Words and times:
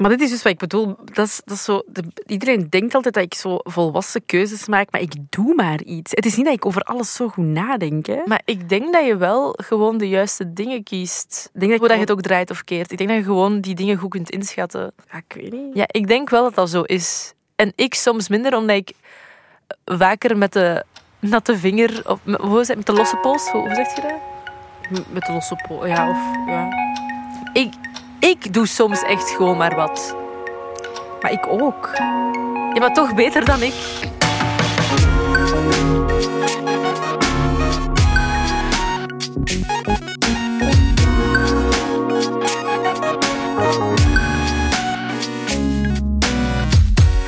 Maar 0.00 0.10
dit 0.10 0.20
is 0.20 0.30
dus 0.30 0.42
wat 0.42 0.52
ik 0.52 0.58
bedoel. 0.58 0.96
Dat 1.04 1.26
is, 1.26 1.40
dat 1.44 1.56
is 1.56 1.64
zo, 1.64 1.82
de- 1.86 2.12
iedereen 2.26 2.66
denkt 2.68 2.94
altijd 2.94 3.14
dat 3.14 3.22
ik 3.22 3.34
zo 3.34 3.58
volwassen 3.62 4.26
keuzes 4.26 4.66
maak, 4.68 4.88
maar 4.90 5.00
ik 5.00 5.12
doe 5.30 5.54
maar 5.54 5.82
iets. 5.82 6.10
Het 6.14 6.26
is 6.26 6.36
niet 6.36 6.44
dat 6.44 6.54
ik 6.54 6.66
over 6.66 6.82
alles 6.82 7.14
zo 7.14 7.28
goed 7.28 7.44
nadenk. 7.44 8.06
Hè? 8.06 8.20
Maar 8.26 8.42
ik 8.44 8.68
denk 8.68 8.92
dat 8.92 9.06
je 9.06 9.16
wel 9.16 9.54
gewoon 9.56 9.98
de 9.98 10.08
juiste 10.08 10.52
dingen 10.52 10.82
kiest. 10.82 11.50
Ik 11.54 11.60
denk 11.60 11.70
dat 11.70 11.80
Hoe 11.80 11.88
dat 11.88 11.96
je 11.96 12.02
het 12.02 12.12
ook 12.12 12.20
draait 12.22 12.50
of 12.50 12.64
keert. 12.64 12.92
Ik 12.92 12.98
denk 12.98 13.10
dat 13.10 13.18
je 13.18 13.24
gewoon 13.24 13.60
die 13.60 13.74
dingen 13.74 13.96
goed 13.96 14.10
kunt 14.10 14.30
inschatten. 14.30 14.92
Ja, 15.12 15.18
ik 15.28 15.34
weet 15.42 15.52
niet. 15.52 15.74
Ja, 15.74 15.84
ik 15.86 16.06
denk 16.08 16.30
wel 16.30 16.42
dat 16.42 16.54
dat 16.54 16.70
zo 16.70 16.82
is. 16.82 17.32
En 17.56 17.72
ik 17.76 17.94
soms 17.94 18.28
minder, 18.28 18.56
omdat 18.56 18.76
ik 18.76 18.92
vaker 19.84 20.36
met 20.38 20.52
de 20.52 20.84
natte 21.18 21.56
vinger... 21.58 22.02
Of, 22.10 22.18
met- 22.24 22.40
hoe 22.40 22.60
is 22.60 22.68
het? 22.68 22.76
Met 22.76 22.86
de 22.86 22.92
losse 22.92 23.16
pols? 23.16 23.48
Hoe, 23.50 23.60
hoe 23.60 23.74
zeg 23.74 23.94
je 23.96 24.00
dat? 24.02 25.02
Met 25.12 25.26
de 25.26 25.32
losse 25.32 25.64
pol. 25.68 25.86
Ja, 25.86 26.10
of... 26.10 26.48
Ja. 26.48 26.68
Ik, 27.52 27.72
ik 28.20 28.52
doe 28.52 28.66
soms 28.66 29.02
echt 29.02 29.30
gewoon 29.30 29.56
maar 29.56 29.74
wat. 29.74 30.16
Maar 31.20 31.32
ik 31.32 31.46
ook. 31.46 31.90
Ja, 32.72 32.78
maar 32.78 32.92
toch 32.92 33.14
beter 33.14 33.44
dan 33.44 33.62
ik. 33.62 33.74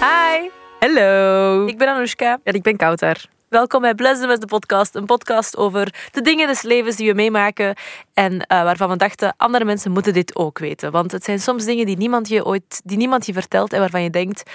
Hi, 0.00 0.48
Hallo. 0.78 1.66
ik 1.66 1.78
ben 1.78 1.88
Anoushka. 1.88 2.38
Ja, 2.44 2.52
ik 2.52 2.62
ben 2.62 2.76
Kouter. 2.76 3.28
Welkom 3.52 3.80
bij 3.80 3.94
Bless 3.94 4.20
the 4.20 4.38
de 4.38 4.46
podcast. 4.46 4.94
Een 4.94 5.06
podcast 5.06 5.56
over 5.56 6.08
de 6.10 6.20
dingen 6.20 6.46
des 6.46 6.62
levens 6.62 6.96
die 6.96 7.08
we 7.08 7.14
meemaken 7.14 7.76
en 8.14 8.40
eh, 8.46 8.62
waarvan 8.62 8.88
we 8.88 8.96
dachten, 8.96 9.34
andere 9.36 9.64
mensen 9.64 9.90
moeten 9.90 10.12
dit 10.12 10.36
ook 10.36 10.58
weten. 10.58 10.90
Want 10.90 11.12
het 11.12 11.24
zijn 11.24 11.40
soms 11.40 11.64
dingen 11.64 11.86
die 11.86 11.96
niemand 11.96 12.28
je 12.28 12.44
ooit, 12.44 12.80
die 12.84 12.96
niemand 12.96 13.26
je 13.26 13.32
vertelt 13.32 13.72
en 13.72 13.78
waarvan 13.78 14.02
je 14.02 14.10
denkt, 14.10 14.50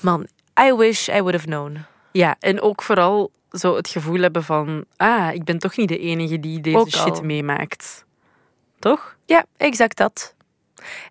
man, 0.00 0.26
I 0.60 0.74
wish 0.74 1.08
I 1.08 1.20
would 1.20 1.32
have 1.32 1.46
known. 1.46 1.84
Ja, 2.12 2.36
en 2.38 2.60
ook 2.60 2.82
vooral 2.82 3.30
zo 3.50 3.76
het 3.76 3.88
gevoel 3.88 4.20
hebben 4.20 4.44
van... 4.44 4.84
Ah, 4.96 5.34
ik 5.34 5.44
ben 5.44 5.58
toch 5.58 5.76
niet 5.76 5.88
de 5.88 5.98
enige 5.98 6.40
die 6.40 6.60
deze 6.60 6.90
shit 6.90 7.22
meemaakt. 7.22 8.04
Toch? 8.78 9.16
Ja, 9.26 9.44
exact 9.56 9.96
dat. 9.96 10.34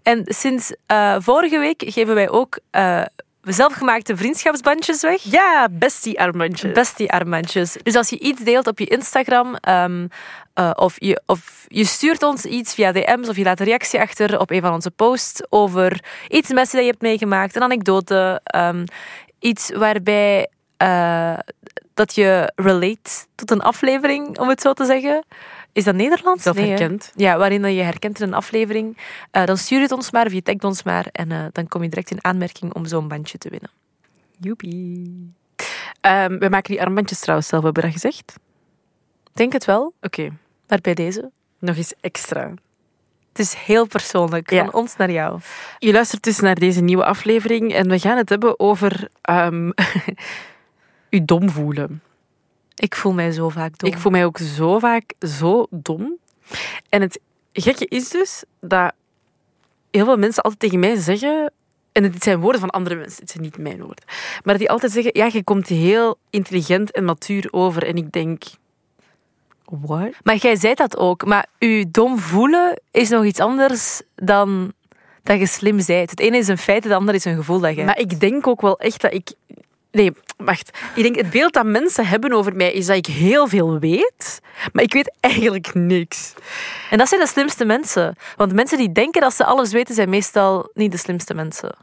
En 0.04 0.22
sinds 0.26 0.76
eh, 0.86 1.16
vorige 1.20 1.60
week 1.60 1.84
geven 1.86 2.16
wij 2.16 2.30
ook 2.30 2.60
eh, 2.70 3.06
zelfgemaakte 3.42 4.18
vriendschapsbandjes 4.18 5.02
weg. 5.02 5.22
Ja, 5.22 5.68
bestie 5.72 6.20
armbandje. 6.20 6.72
Bestie 6.72 7.12
armbandjes. 7.12 7.78
Dus 7.84 7.96
als 7.96 8.10
je 8.10 8.20
iets 8.20 8.42
deelt 8.42 8.68
op 8.68 8.80
je 8.80 8.86
Instagram 8.86 9.56
ehm, 9.56 10.08
eh, 10.54 10.72
of, 10.76 10.96
je, 10.98 11.22
of 11.26 11.66
je 11.68 11.86
stuurt 11.86 12.24
ons 12.24 12.46
iets 12.46 12.74
via 12.74 12.92
DM's 12.92 13.30
of 13.30 13.36
je 13.36 13.44
laat 13.44 13.60
een 13.60 13.66
reactie 13.66 14.00
achter 14.00 14.40
op 14.40 14.52
een 14.52 14.62
van 14.62 14.74
onze 14.74 14.92
posts 14.92 15.42
over 15.50 16.04
iets 16.28 16.50
messy 16.50 16.76
dat 16.76 16.86
je 16.86 16.90
hebt 16.90 17.02
meegemaakt, 17.02 17.56
een 17.56 17.64
anekdote, 17.64 18.40
ehm, 18.44 18.86
iets 19.40 19.72
waarbij 19.74 20.48
eh, 20.78 21.38
dat 21.94 22.16
je 22.16 22.52
relate 22.56 23.26
tot 23.36 23.52
een 23.52 23.62
aflevering, 23.62 24.40
om 24.40 24.50
het 24.50 24.62
zo 24.62 24.74
te 24.74 24.86
zeggen. 24.86 25.26
Is 25.74 25.84
dat 25.84 25.96
Nederlands? 25.96 26.44
Zelf 26.44 26.56
Nee, 26.56 26.74
hè? 26.74 26.96
Ja, 27.16 27.38
waarin 27.38 27.62
dat 27.62 27.72
je 27.74 27.82
herkent 27.82 28.20
in 28.22 28.28
een 28.28 28.34
aflevering. 28.34 28.98
Eh, 29.32 29.46
dan 29.46 29.58
stuur 29.58 29.78
je 29.78 29.84
het 29.84 29.92
ons 29.92 30.12
maar 30.12 30.26
of 30.26 30.34
je 30.34 30.42
tagt 30.42 30.64
ons 30.64 30.84
maar 30.84 31.06
en 31.12 31.32
eh, 31.32 31.46
dan 31.52 31.68
kom 31.68 31.84
je 31.84 31.90
direct 31.90 32.12
in 32.12 32.24
aanmerking 32.24 32.74
om 32.74 32.86
zo'n 32.86 33.08
bandje 33.08 33.38
te 33.38 33.50
winnen. 33.50 33.70
Joepie. 34.40 35.34
Ehm, 36.02 36.38
we 36.38 36.50
maken 36.50 36.72
die 36.72 36.82
armbandjes 36.82 37.20
trouwens 37.20 37.50
zelf, 37.50 37.64
hebben 37.64 37.84
we 37.84 37.90
dat 37.90 38.00
gezegd? 38.02 38.34
Denk 39.34 39.54
het 39.54 39.66
wel, 39.66 39.94
Oké, 40.02 40.30
maar 40.68 40.80
bij 40.82 40.94
deze. 40.94 41.32
nog 41.60 41.76
eens 41.76 41.94
extra. 42.02 42.54
Het 43.30 43.40
is 43.40 43.54
heel 43.54 43.88
persoonlijk, 43.88 44.50
Ja. 44.52 44.64
van 44.64 44.74
ons 44.74 44.96
naar 44.96 45.12
jou. 45.12 45.40
Je 45.80 45.92
luistert 45.92 46.24
dus 46.24 46.40
naar 46.40 46.56
deze 46.56 46.82
nieuwe 46.82 47.06
aflevering 47.06 47.74
en 47.74 47.90
we 47.90 48.00
gaan 48.00 48.18
het 48.18 48.30
hebben 48.30 48.60
over 48.60 49.10
ehm 49.22 49.72
u 51.10 51.26
dom 51.26 51.50
voelen. 51.50 52.02
Ik 52.82 52.96
voel 52.96 53.14
mij 53.14 53.32
zo 53.32 53.50
vaak 53.50 53.78
dom. 53.78 53.90
Ik 53.90 53.98
voel 53.98 54.12
mij 54.12 54.26
ook 54.26 54.38
zo 54.38 54.80
vaak 54.80 55.14
zo 55.20 55.68
dom. 55.70 56.18
En 56.90 57.02
het 57.02 57.20
gekke 57.54 57.86
is 57.88 58.10
dus 58.10 58.44
dat 58.60 58.94
heel 59.92 60.06
veel 60.06 60.18
mensen 60.18 60.44
altijd 60.44 60.62
tegen 60.62 60.80
mij 60.80 60.96
zeggen, 60.96 61.54
en 61.92 62.04
dit 62.04 62.24
zijn 62.24 62.40
woorden 62.40 62.62
van 62.62 62.70
andere 62.70 62.96
mensen, 62.96 63.22
het 63.22 63.32
zijn 63.32 63.44
niet 63.44 63.58
mijn 63.58 63.82
woorden, 63.82 64.04
maar 64.44 64.58
die 64.58 64.70
altijd 64.70 64.92
zeggen, 64.92 65.12
ja, 65.14 65.30
je 65.32 65.44
komt 65.44 65.68
heel 65.68 66.18
intelligent 66.30 66.92
en 66.92 67.04
matuur 67.04 67.48
over. 67.52 67.88
En 67.88 67.96
ik 67.96 68.12
denk, 68.12 68.44
what? 69.66 70.12
Maar 70.24 70.36
jij 70.36 70.56
zei 70.56 70.74
dat 70.74 70.98
ook. 70.98 71.26
Maar 71.26 71.48
je 71.58 71.86
dom 71.92 72.20
voelen 72.20 72.82
is 72.92 73.10
nog 73.10 73.26
iets 73.26 73.40
anders 73.40 74.02
dan 74.16 74.74
dat 75.24 75.40
je 75.40 75.48
slim 75.48 75.76
bent. 75.86 76.10
Het 76.10 76.20
ene 76.20 76.38
is 76.38 76.48
een 76.48 76.58
feit, 76.58 76.84
het 76.84 76.94
andere 76.94 77.18
is 77.18 77.26
een 77.26 77.36
gevoel 77.36 77.60
dat 77.60 77.76
je 77.76 77.84
Maar 77.84 78.00
ik 78.00 78.20
denk 78.20 78.48
ook 78.48 78.62
wel 78.62 78.80
echt 78.80 79.02
dat 79.02 79.14
ik. 79.14 79.34
Nee, 79.92 80.12
wacht. 80.38 80.78
Ik 80.96 81.04
denk 81.04 81.16
het 81.16 81.30
beeld 81.30 81.54
dat 81.54 81.66
mensen 81.66 82.06
hebben 82.08 82.34
over 82.34 82.56
mij 82.56 82.72
is 82.74 82.86
dat 82.86 82.96
ik 82.98 83.06
heel 83.06 83.48
veel 83.48 83.80
weet, 83.80 84.40
maar 84.74 84.84
ik 84.84 84.94
weet 84.94 85.14
eigenlijk 85.20 85.74
niks. 85.74 86.34
En 86.90 86.98
dat 86.98 87.08
zijn 87.08 87.22
de 87.22 87.28
slimste 87.28 87.66
mensen. 87.66 88.16
Want 88.36 88.54
mensen 88.54 88.78
die 88.78 88.92
denken 88.92 89.22
dat 89.22 89.34
ze 89.36 89.46
alles 89.46 89.72
weten, 89.72 89.96
zijn 89.96 90.10
meestal 90.10 90.70
niet 90.74 90.92
de 90.92 90.98
slimste 90.98 91.34
mensen. 91.34 91.76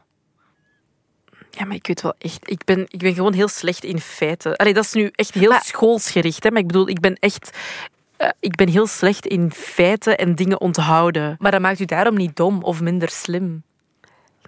Ja, 1.50 1.64
maar 1.64 1.74
ik 1.76 1.86
weet 1.86 2.02
wel 2.02 2.14
echt. 2.18 2.50
Ik 2.50 2.64
ben, 2.64 2.84
ik 2.88 2.98
ben 2.98 3.14
gewoon 3.14 3.32
heel 3.32 3.48
slecht 3.48 3.84
in 3.84 4.00
feiten. 4.00 4.56
Allee, 4.56 4.74
dat 4.74 4.84
is 4.84 4.92
nu 4.92 5.10
echt 5.14 5.34
heel 5.34 5.48
Maar- 5.50 5.64
schoolsgericht, 5.64 6.42
hè? 6.44 6.50
Maar 6.50 6.60
ik 6.60 6.66
bedoel, 6.66 6.88
ik 6.88 7.00
ben 7.00 7.14
echt. 7.14 7.56
eh, 8.16 8.28
ik 8.40 8.54
ben 8.56 8.68
heel 8.68 8.86
slecht 8.86 9.26
in 9.26 9.52
feiten 9.52 10.18
en 10.18 10.34
dingen 10.34 10.60
onthouden. 10.60 11.36
Maar 11.38 11.50
dat 11.50 11.60
maakt 11.60 11.80
u 11.80 11.84
daarom 11.84 12.14
niet 12.16 12.36
dom 12.36 12.62
of 12.62 12.80
minder 12.80 13.08
slim. 13.10 13.62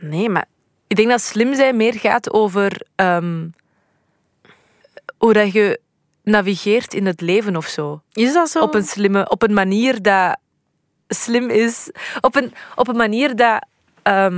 Nee, 0.00 0.28
maar 0.28 0.44
Ik 0.90 0.96
denk 0.96 1.08
dat 1.08 1.20
slim 1.20 1.54
zijn 1.54 1.76
meer 1.76 1.94
gaat 1.94 2.32
over 2.32 2.82
ehm, 2.94 3.48
hoe 5.18 5.32
dat 5.32 5.52
je 5.52 5.80
navigeert 6.22 6.94
in 6.94 7.06
het 7.06 7.20
leven 7.20 7.56
of 7.56 7.66
zo. 7.66 8.02
is 8.12 8.32
dat 8.32 8.50
zo? 8.50 8.60
Op 8.60 8.74
een 8.74 8.84
slimme, 8.84 9.28
op 9.28 9.42
een 9.42 9.52
manier 9.52 10.02
dat 10.02 10.36
slim 11.08 11.50
is. 11.50 11.90
Op 12.20 12.36
een, 12.36 12.52
op 12.74 12.88
een 12.88 12.96
manier 12.96 13.36
dat. 13.36 13.66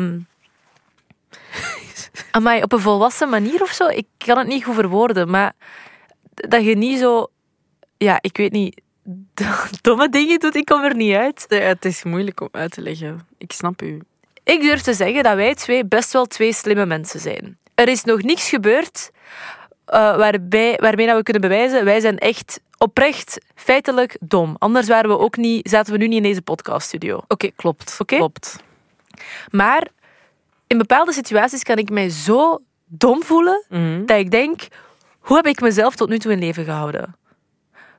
amai, 2.30 2.62
op 2.62 2.72
een 2.72 2.80
volwassen 2.80 3.28
manier 3.28 3.62
of 3.62 3.70
zo. 3.70 3.88
Ik 3.88 4.06
kan 4.16 4.38
het 4.38 4.46
niet 4.46 4.64
goed 4.64 4.74
verwoorden, 4.74 5.30
maar 5.30 5.52
dat 6.34 6.64
je 6.64 6.76
niet 6.76 6.98
zo. 6.98 7.26
Ja, 7.96 8.18
ik 8.20 8.36
weet 8.36 8.52
niet. 8.52 8.80
Domme 9.82 10.08
dingen 10.08 10.38
doet, 10.40 10.56
ik 10.56 10.64
kom 10.64 10.82
er 10.82 10.96
niet 10.96 11.14
uit. 11.14 11.44
Ja, 11.48 11.58
het 11.58 11.84
is 11.84 12.02
moeilijk 12.02 12.40
om 12.40 12.48
uit 12.50 12.70
te 12.70 12.82
leggen. 12.82 13.26
Ik 13.38 13.52
snap 13.52 13.82
u. 13.82 14.02
Ik 14.44 14.60
durf 14.60 14.82
te 14.82 14.94
zeggen 14.94 15.22
dat 15.22 15.34
wij 15.34 15.54
twee 15.54 15.84
best 15.86 16.12
wel 16.12 16.26
twee 16.26 16.52
slimme 16.52 16.86
mensen 16.86 17.20
zijn. 17.20 17.58
Er 17.74 17.88
is 17.88 18.04
nog 18.04 18.22
niks 18.22 18.48
gebeurd 18.48 19.10
eh, 19.84 20.16
waarbij, 20.16 20.78
waarmee 20.80 21.06
dat 21.06 21.16
we 21.16 21.22
kunnen 21.22 21.42
bewijzen, 21.42 21.84
wij 21.84 22.00
zijn 22.00 22.18
echt 22.18 22.60
oprecht, 22.78 23.38
feitelijk 23.54 24.16
dom. 24.20 24.56
Anders 24.58 24.88
waren 24.88 25.10
we 25.10 25.18
ook 25.18 25.36
niet, 25.36 25.68
zaten 25.70 25.92
we 25.92 25.98
nu 25.98 26.06
niet 26.06 26.16
in 26.16 26.22
deze 26.22 26.42
podcaststudio. 26.42 27.20
Oké, 27.28 27.50
klopt. 27.56 27.96
Klopt. 28.06 28.56
Maar 29.50 29.88
in 30.66 30.78
bepaalde 30.78 31.12
situaties 31.12 31.62
kan 31.62 31.76
ik 31.76 31.90
mij 31.90 32.08
zo 32.10 32.58
dom 32.86 33.22
voelen 33.22 33.64
Mhm. 33.68 34.04
dat 34.06 34.18
ik 34.18 34.30
denk, 34.30 34.60
hoe 35.18 35.36
heb 35.36 35.46
ik 35.46 35.60
mezelf 35.60 35.94
tot 35.96 36.08
nu 36.08 36.18
toe 36.18 36.32
in 36.32 36.38
leven 36.38 36.64
gehouden? 36.64 37.16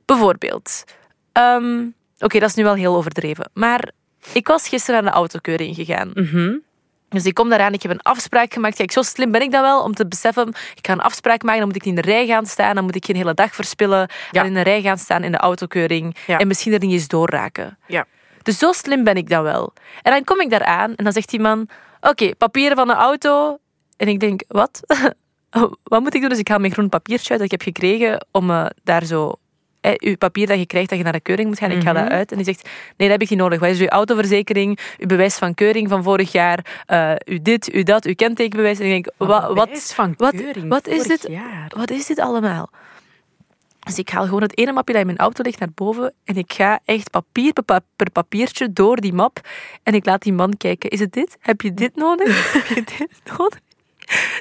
Bijvoorbeeld, 0.05 0.83
ehm, 1.31 1.85
oké, 2.19 2.39
dat 2.39 2.49
is 2.49 2.55
nu 2.55 2.63
wel 2.63 2.73
heel 2.73 2.95
overdreven, 2.95 3.49
maar 3.53 3.91
ik 4.31 4.47
was 4.47 4.67
gisteren 4.67 5.03
naar 5.03 5.11
de 5.11 5.17
autokeuring 5.17 5.75
gegaan. 5.75 6.11
Mhm. 6.13 6.55
Dus 7.09 7.25
ik 7.25 7.33
kom 7.33 7.49
daaraan, 7.49 7.73
ik 7.73 7.81
heb 7.81 7.91
een 7.91 8.01
afspraak 8.01 8.53
gemaakt. 8.53 8.75
Kijk, 8.75 8.91
zo 8.91 9.01
slim 9.01 9.31
ben 9.31 9.41
ik 9.41 9.51
dan 9.51 9.61
wel 9.61 9.83
om 9.83 9.93
te 9.93 10.07
beseffen, 10.07 10.47
ik 10.75 10.87
ga 10.87 10.93
een 10.93 10.99
afspraak 11.01 11.41
maken, 11.43 11.59
dan 11.59 11.67
moet 11.67 11.75
ik 11.75 11.83
niet 11.85 11.95
in 11.97 12.01
de 12.01 12.07
rij 12.11 12.25
gaan 12.25 12.45
staan, 12.45 12.75
dan 12.75 12.83
moet 12.83 12.95
ik 12.95 13.05
geen 13.05 13.15
hele 13.15 13.33
dag 13.33 13.55
verspillen 13.55 14.09
Ja. 14.31 14.41
en 14.41 14.47
in 14.47 14.53
de 14.53 14.61
rij 14.61 14.81
gaan 14.81 14.97
staan 14.97 15.23
in 15.23 15.31
de 15.31 15.37
autokeuring 15.37 16.15
Ja. 16.27 16.37
en 16.37 16.47
misschien 16.47 16.73
er 16.73 16.79
niet 16.79 16.91
eens 16.91 17.07
doorraken. 17.07 17.77
Ja. 17.87 18.05
Dus 18.41 18.57
zo 18.57 18.71
slim 18.71 19.03
ben 19.03 19.15
ik 19.15 19.29
dan 19.29 19.43
wel. 19.43 19.73
En 20.01 20.11
dan 20.11 20.23
kom 20.23 20.39
ik 20.41 20.49
daar 20.49 20.63
aan 20.65 20.95
en 20.95 21.03
dan 21.03 21.13
zegt 21.13 21.29
die 21.29 21.39
man, 21.39 21.67
oké, 22.01 22.35
papieren 22.35 22.77
van 22.77 22.87
de 22.87 22.93
auto. 22.93 23.57
En 23.97 24.07
ik 24.07 24.19
denk, 24.19 24.43
wat? 24.47 24.79
wat 25.83 26.01
moet 26.01 26.13
ik 26.13 26.19
doen? 26.21 26.29
Dus 26.29 26.39
ik 26.39 26.47
haal 26.47 26.59
mijn 26.59 26.71
groen 26.73 26.89
papiertje 26.89 27.29
uit 27.29 27.39
dat 27.39 27.51
ik 27.51 27.59
heb 27.65 27.75
gekregen 27.75 28.25
om 28.31 28.49
eh, 28.49 28.65
daar 28.83 29.05
zo... 29.05 29.33
eh, 29.83 29.93
uw 29.97 30.17
papier 30.17 30.47
dat 30.47 30.57
je 30.59 30.65
krijgt 30.65 30.89
dat 30.89 30.97
je 30.97 31.03
naar 31.03 31.13
de 31.13 31.19
keuring 31.19 31.47
moet 31.47 31.57
gaan, 31.59 31.71
ik 31.71 31.81
ga 31.81 31.93
dat 31.93 32.09
uit. 32.09 32.29
En 32.31 32.37
die 32.37 32.45
zegt, 32.45 32.63
nee, 32.63 32.71
dat 32.97 33.09
heb 33.09 33.21
ik 33.21 33.29
niet 33.29 33.39
nodig. 33.39 33.59
Wat 33.59 33.69
is 33.69 33.79
uw 33.79 33.87
autoverzekering, 33.87 34.79
uw 34.97 35.07
bewijs 35.07 35.35
van 35.35 35.53
keuring 35.53 35.89
van 35.89 36.03
vorig 36.03 36.31
jaar, 36.31 36.83
eh 36.85 37.11
uw 37.25 37.39
dit, 37.41 37.71
uw 37.71 37.83
dat, 37.83 38.05
uw 38.05 38.15
kentekenbewijs? 38.15 38.79
En 38.79 38.85
ik 38.85 38.91
denk, 38.91 39.09
wa- 39.17 39.53
wat, 39.53 39.65
Bewijs 39.65 39.93
van 39.93 40.13
wat, 40.17 40.35
keuring 40.35 40.69
wat 40.69 40.87
is 40.87 41.01
vorig 41.03 41.19
dit? 41.21 41.31
jaar. 41.31 41.71
Wat 41.75 41.91
is 41.91 42.05
dit 42.05 42.19
allemaal? 42.19 42.69
Dus 43.79 43.97
ik 43.97 44.09
haal 44.09 44.23
gewoon 44.25 44.41
het 44.41 44.57
ene 44.57 44.71
mapje 44.71 44.93
dat 44.93 45.01
in 45.01 45.07
mijn 45.07 45.19
auto 45.19 45.43
ligt 45.43 45.59
naar 45.59 45.71
boven 45.75 46.13
en 46.23 46.35
ik 46.35 46.53
ga 46.53 46.79
echt 46.85 47.09
papier 47.11 47.53
per, 47.53 47.63
pa- 47.63 47.79
per 47.95 48.11
papiertje 48.11 48.73
door 48.73 48.95
die 49.01 49.13
map 49.13 49.39
en 49.83 49.93
ik 49.93 50.05
laat 50.05 50.21
die 50.21 50.33
man 50.33 50.57
kijken. 50.57 50.89
Is 50.89 50.99
het 50.99 51.13
dit? 51.13 51.37
Heb 51.39 51.61
je 51.61 51.73
dit 51.73 51.95
nodig? 51.95 52.53
Heb 52.53 52.65
je 52.67 52.83
dit 52.97 53.21
nodig? 53.37 53.59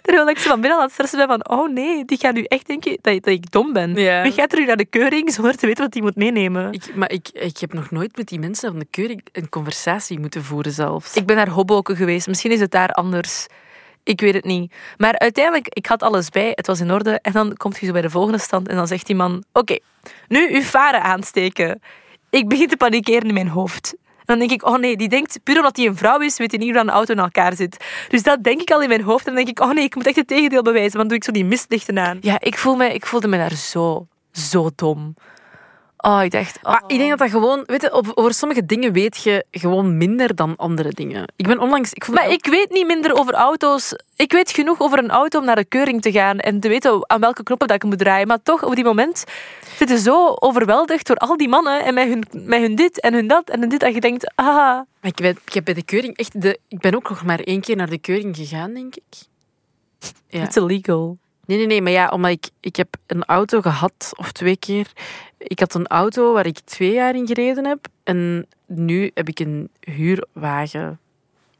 Terwijl 0.06 0.28
ik 0.28 0.38
zo 0.38 0.48
van 0.48 0.60
binnen 0.60 0.78
aan 0.78 0.84
het 0.84 0.92
stressen 0.92 1.18
ben 1.18 1.28
van, 1.28 1.58
oh 1.58 1.72
nee, 1.72 2.04
die 2.04 2.18
gaat 2.18 2.34
nu 2.34 2.42
echt 2.42 2.66
denken 2.66 2.98
dat, 3.00 3.14
dat 3.14 3.34
ik 3.34 3.50
dom 3.50 3.72
ben. 3.72 3.94
Ja. 3.94 4.22
Wie 4.22 4.32
gaat 4.32 4.50
terug 4.50 4.66
naar 4.66 4.76
de 4.76 4.84
keuring 4.84 5.32
zonder 5.32 5.56
te 5.56 5.66
weten 5.66 5.84
wat 5.84 5.94
hij 5.94 6.02
moet 6.02 6.16
meenemen? 6.16 6.72
Ik, 6.72 6.94
maar 6.94 7.10
ik, 7.10 7.28
ik 7.32 7.58
heb 7.58 7.72
nog 7.72 7.90
nooit 7.90 8.16
met 8.16 8.28
die 8.28 8.38
mensen 8.38 8.70
van 8.70 8.78
de 8.78 8.86
keuring 8.90 9.24
een 9.32 9.48
conversatie 9.48 10.18
moeten 10.18 10.44
voeren 10.44 10.72
zelfs. 10.72 11.14
Ik 11.14 11.26
ben 11.26 11.36
naar 11.36 11.48
Hoboken 11.48 11.96
geweest. 11.96 12.26
Misschien 12.26 12.50
is 12.50 12.60
het 12.60 12.70
daar 12.70 12.88
anders. 12.88 13.46
Ik 14.04 14.20
weet 14.20 14.34
het 14.34 14.44
niet. 14.44 14.72
Maar 14.96 15.18
uiteindelijk, 15.18 15.68
ik 15.68 15.86
had 15.86 16.02
alles 16.02 16.28
bij. 16.28 16.52
Het 16.54 16.66
was 16.66 16.80
in 16.80 16.92
orde. 16.92 17.18
En 17.22 17.32
dan 17.32 17.56
komt 17.56 17.78
je 17.78 17.86
zo 17.86 17.92
bij 17.92 18.02
de 18.02 18.10
volgende 18.10 18.38
stand 18.38 18.68
en 18.68 18.76
dan 18.76 18.86
zegt 18.86 19.06
die 19.06 19.16
man... 19.16 19.44
Oké, 19.52 19.78
nu 20.28 20.54
uw 20.54 20.62
varen 20.62 21.02
aansteken. 21.02 21.80
Ik 22.30 22.48
begin 22.48 22.68
te 22.68 22.76
panikeren 22.76 23.28
in 23.28 23.34
mijn 23.34 23.48
hoofd. 23.48 23.94
Dan 24.24 24.38
denk 24.38 24.50
ik, 24.50 24.66
oh 24.66 24.78
nee, 24.78 24.96
die 24.96 25.08
denkt, 25.08 25.40
puur 25.42 25.56
omdat 25.56 25.76
hij 25.76 25.86
een 25.86 25.96
vrouw 25.96 26.18
is, 26.18 26.38
weet 26.38 26.50
hij 26.50 26.60
niet 26.60 26.70
hoe 26.70 26.80
een 26.80 26.90
auto 26.90 27.12
in 27.12 27.18
elkaar 27.18 27.56
zit. 27.56 27.84
Dus 28.08 28.22
dat 28.22 28.44
denk 28.44 28.60
ik 28.60 28.70
al 28.70 28.82
in 28.82 28.88
mijn 28.88 29.02
hoofd. 29.02 29.26
En 29.26 29.34
dan 29.34 29.44
denk 29.44 29.58
ik, 29.58 29.64
oh 29.64 29.72
nee, 29.74 29.84
ik 29.84 29.94
moet 29.94 30.06
echt 30.06 30.16
het 30.16 30.26
tegendeel 30.26 30.62
bewijzen. 30.62 30.96
Want 30.96 31.08
dan 31.08 31.08
doe 31.08 31.16
ik 31.16 31.24
zo 31.24 31.32
die 31.32 31.44
mistlichten 31.44 31.98
aan. 31.98 32.18
Ja, 32.20 32.40
ik, 32.40 32.58
voel 32.58 32.76
me, 32.76 32.94
ik 32.94 33.06
voelde 33.06 33.28
me 33.28 33.36
daar 33.36 33.54
zo, 33.54 34.06
zo 34.32 34.70
dom. 34.74 35.14
Oh, 36.02 36.22
ik 36.22 36.30
dacht... 36.30 36.58
Oh. 36.62 36.72
Maar 36.72 36.82
ik 36.86 36.98
denk 36.98 37.10
dat 37.10 37.18
dat 37.18 37.30
gewoon... 37.30 37.62
Weet 37.66 37.82
je, 37.82 38.14
over 38.14 38.34
sommige 38.34 38.66
dingen 38.66 38.92
weet 38.92 39.22
je 39.22 39.44
gewoon 39.50 39.96
minder 39.96 40.34
dan 40.34 40.56
andere 40.56 40.88
dingen. 40.88 41.32
Ik 41.36 41.46
ben 41.46 41.58
onlangs... 41.58 41.92
Ik 41.92 42.08
Maar 42.08 42.30
ik 42.30 42.46
weet 42.46 42.70
niet 42.70 42.86
minder 42.86 43.18
over 43.18 43.34
auto's. 43.34 43.94
Ik 44.16 44.32
weet 44.32 44.50
genoeg 44.50 44.80
over 44.80 44.98
een 44.98 45.10
auto 45.10 45.38
om 45.38 45.44
naar 45.44 45.56
de 45.56 45.64
keuring 45.64 46.02
te 46.02 46.12
gaan 46.12 46.38
en 46.38 46.60
te 46.60 46.68
weten 46.68 47.10
aan 47.10 47.20
welke 47.20 47.42
knoppen 47.42 47.68
dat 47.68 47.76
ik 47.76 47.84
moet 47.84 47.98
draaien. 47.98 48.26
Maar 48.26 48.42
toch, 48.42 48.64
op 48.64 48.74
die 48.74 48.84
moment 48.84 49.24
zit 49.76 49.88
je 49.88 49.98
zo 49.98 50.34
overweldigd 50.34 51.06
door 51.06 51.16
al 51.16 51.36
die 51.36 51.48
mannen 51.48 51.84
en 51.84 51.94
met 51.94 52.08
hun, 52.08 52.24
met 52.32 52.60
hun 52.60 52.74
dit 52.74 53.00
en 53.00 53.14
hun 53.14 53.26
dat 53.26 53.48
en 53.48 53.60
hun 53.60 53.68
dit. 53.68 53.80
Dat 53.80 53.94
je 53.94 54.00
denkt, 54.00 54.32
ah, 54.34 54.46
Maar 54.46 54.86
ik, 55.00 55.16
ben, 55.16 55.38
ik 55.44 55.52
heb 55.52 55.64
bij 55.64 55.74
de 55.74 55.84
keuring 55.84 56.16
echt... 56.16 56.42
De, 56.42 56.58
ik 56.68 56.78
ben 56.78 56.94
ook 56.94 57.08
nog 57.08 57.24
maar 57.24 57.40
één 57.40 57.60
keer 57.60 57.76
naar 57.76 57.90
de 57.90 57.98
keuring 57.98 58.36
gegaan, 58.36 58.74
denk 58.74 58.94
ik. 58.96 59.04
Ja. 60.28 60.42
it's 60.42 60.56
illegal. 60.56 61.18
Nee, 61.52 61.66
nee, 61.66 61.66
nee. 61.66 61.82
Maar 61.82 61.92
ja, 61.92 62.08
omdat 62.08 62.30
ik, 62.30 62.48
ik 62.60 62.76
heb 62.76 62.96
een 63.06 63.24
auto 63.24 63.60
gehad, 63.60 64.12
of 64.16 64.32
twee 64.32 64.56
keer. 64.56 64.86
Ik 65.38 65.58
had 65.60 65.74
een 65.74 65.86
auto 65.86 66.32
waar 66.32 66.46
ik 66.46 66.58
twee 66.64 66.92
jaar 66.92 67.14
in 67.14 67.26
gereden 67.26 67.66
heb. 67.66 67.86
En 68.04 68.46
nu 68.66 69.10
heb 69.14 69.28
ik 69.28 69.40
een 69.40 69.68
huurwagen 69.80 71.00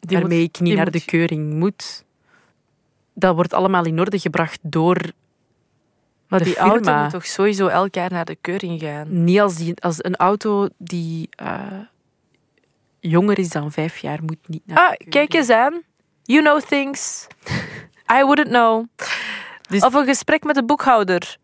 Die 0.00 0.18
waarmee 0.18 0.40
moet- 0.40 0.56
ik 0.56 0.60
niet 0.62 0.74
naar 0.74 0.84
moet- 0.84 0.92
de 0.92 1.04
keuring 1.04 1.52
moet. 1.54 2.04
Dat 3.14 3.34
wordt 3.34 3.52
allemaal 3.52 3.84
in 3.84 4.00
orde 4.00 4.18
gebracht 4.18 4.58
door... 4.62 4.96
Maar 6.28 6.38
de 6.38 6.44
die 6.44 6.56
auto 6.56 6.94
moet 7.02 7.10
toch 7.10 7.26
sowieso 7.26 7.66
elk 7.66 7.94
jaar 7.94 8.10
naar 8.10 8.24
de 8.24 8.36
keuring 8.40 8.80
gaan? 8.80 9.24
Niet 9.24 9.40
als, 9.40 9.56
die, 9.56 9.74
als 9.80 10.04
een 10.04 10.16
auto 10.16 10.68
die 10.78 11.28
eh, 11.30 11.62
jonger 13.00 13.38
is 13.38 13.48
dan 13.48 13.72
vijf 13.72 13.98
jaar 13.98 14.18
moet 14.22 14.48
niet 14.48 14.62
naar 14.66 14.78
Ah, 14.78 14.90
de 14.90 14.96
keuring. 14.96 15.10
kijk 15.14 15.34
eens 15.34 15.50
aan. 15.50 15.82
You 16.22 16.42
know 16.42 16.60
things. 16.60 17.26
I 18.18 18.22
wouldn't 18.24 18.48
know. 18.48 18.84
Dus- 19.72 19.82
Of 19.82 19.94
een 19.94 20.06
gesprek 20.06 20.44
met 20.44 20.54
de 20.54 20.64
boekhouder. 20.64 21.36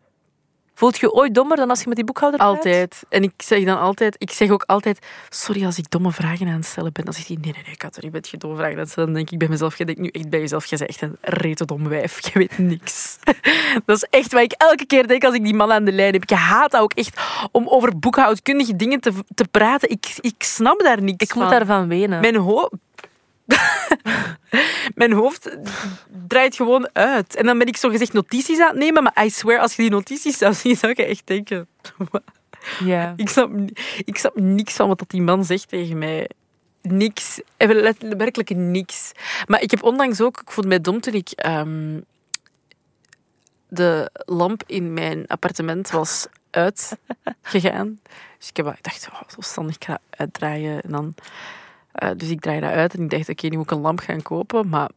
Voelt 0.73 0.97
je 0.97 1.13
ooit 1.13 1.35
dommer 1.35 1.57
dan 1.57 1.69
als 1.69 1.79
je 1.79 1.87
met 1.87 1.95
die 1.95 2.05
boekhouder 2.05 2.39
praat? 2.39 2.55
Altijd. 2.55 3.03
En 3.09 3.23
ik 3.23 3.31
zeg 3.37 3.63
dan 3.63 3.79
altijd, 3.79 4.15
ik 4.17 4.31
zeg 4.31 4.49
ook 4.49 4.63
altijd, 4.65 5.05
sorry 5.29 5.65
als 5.65 5.77
ik 5.77 5.89
domme 5.89 6.11
vragen 6.11 6.47
aan 6.47 6.53
het 6.53 6.65
stellen 6.65 6.91
ben. 6.93 7.05
Dan 7.05 7.13
zegt 7.13 7.27
hij, 7.27 7.37
nee, 7.41 7.53
nee, 7.53 7.63
nee, 7.65 7.77
Kater, 7.77 8.03
je 8.03 8.09
bent 8.09 8.27
geen 8.27 8.39
domme 8.39 8.55
vragen 8.55 8.73
aan 8.73 8.79
het 8.79 8.89
stellen. 8.89 9.09
Dan 9.09 9.17
denk 9.17 9.31
ik 9.31 9.37
bij 9.39 9.47
mezelf, 9.47 9.77
je 9.77 9.85
denkt 9.85 10.01
nu 10.01 10.07
echt 10.07 10.29
bij 10.29 10.39
jezelf, 10.39 10.65
je 10.65 10.77
bent 10.77 10.89
echt 10.89 11.01
een 11.01 11.17
rete 11.21 11.65
dom 11.65 11.87
wijf. 11.87 12.19
Je 12.33 12.39
weet 12.39 12.57
niks. 12.57 13.17
Dat 13.85 13.95
is 13.95 14.07
echt 14.09 14.33
wat 14.33 14.41
ik 14.41 14.51
elke 14.51 14.85
keer 14.85 15.07
denk 15.07 15.23
als 15.23 15.35
ik 15.35 15.43
die 15.43 15.53
man 15.53 15.71
aan 15.71 15.83
de 15.85 15.91
lijn 15.91 16.13
heb. 16.13 16.21
Ik 16.23 16.29
haat 16.29 16.71
dat 16.71 16.81
ook 16.81 16.93
echt 16.93 17.21
om 17.51 17.67
over 17.67 17.99
boekhoudkundige 17.99 18.75
dingen 18.75 18.99
te, 18.99 19.13
te 19.35 19.45
praten. 19.51 19.89
Ik, 19.89 20.13
ik 20.21 20.43
snap 20.43 20.79
daar 20.79 21.01
niks 21.01 21.23
Ik 21.23 21.33
moet 21.33 21.43
van. 21.43 21.51
daarvan 21.51 21.87
wenen. 21.87 22.19
Mijn 22.21 22.35
hoofd... 22.35 22.71
Mijn 24.95 25.11
hoofd 25.13 25.57
draait 26.27 26.55
gewoon 26.55 26.89
uit. 26.93 27.35
En 27.35 27.45
dan 27.45 27.57
ben 27.57 27.67
ik 27.67 27.77
zo 27.77 27.89
gezegd 27.89 28.13
notities 28.13 28.59
aan 28.59 28.67
het 28.67 28.77
nemen, 28.77 29.03
maar 29.03 29.25
I 29.25 29.29
swear, 29.29 29.59
als 29.59 29.75
je 29.75 29.81
die 29.81 29.91
notities 29.91 30.37
zou 30.37 30.53
zien, 30.53 30.75
zou 30.75 30.93
je 30.95 31.05
echt 31.05 31.27
denken... 31.27 31.67
Ja. 32.83 33.13
Ik 33.17 33.29
snap, 33.29 33.51
ik 34.05 34.17
snap 34.17 34.35
niks 34.35 34.73
van 34.73 34.87
wat 34.87 35.03
die 35.07 35.21
man 35.21 35.45
zegt 35.45 35.67
tegen 35.67 35.97
mij. 35.97 36.29
Niks. 36.81 37.41
Let- 37.57 38.15
Werkelijk 38.17 38.49
niks. 38.49 39.11
Maar 39.47 39.61
ik 39.61 39.71
heb 39.71 39.83
onlangs 39.83 40.21
ook... 40.21 40.41
Ik 40.41 40.51
voelde 40.51 40.69
mij 40.69 40.81
dom 40.81 41.01
toen 41.01 41.13
ik... 41.13 41.29
ehm, 41.29 41.99
de 43.67 44.11
lamp 44.25 44.63
in 44.65 44.93
mijn 44.93 45.27
appartement 45.27 45.89
was 45.89 46.27
uitgegaan. 46.51 47.99
Dus 48.37 48.49
ik, 48.49 48.57
heb, 48.57 48.67
ik 48.67 48.83
dacht, 48.83 49.09
oh, 49.13 49.21
zo 49.27 49.41
standig, 49.41 49.75
ik 49.75 49.83
ga 49.83 49.99
uitdraaien. 50.09 50.81
En 50.81 50.91
dan, 50.91 51.15
eh, 51.91 52.09
dus 52.17 52.29
ik 52.29 52.39
draai 52.39 52.59
dat 52.59 52.71
uit 52.71 52.93
en 52.93 53.03
ik 53.03 53.09
dacht, 53.09 53.29
oké, 53.29 53.47
nu 53.47 53.55
moet 53.55 53.65
ik 53.65 53.71
een 53.71 53.81
lamp 53.81 53.99
gaan 53.99 54.21
kopen. 54.21 54.69
Maar 54.69 54.89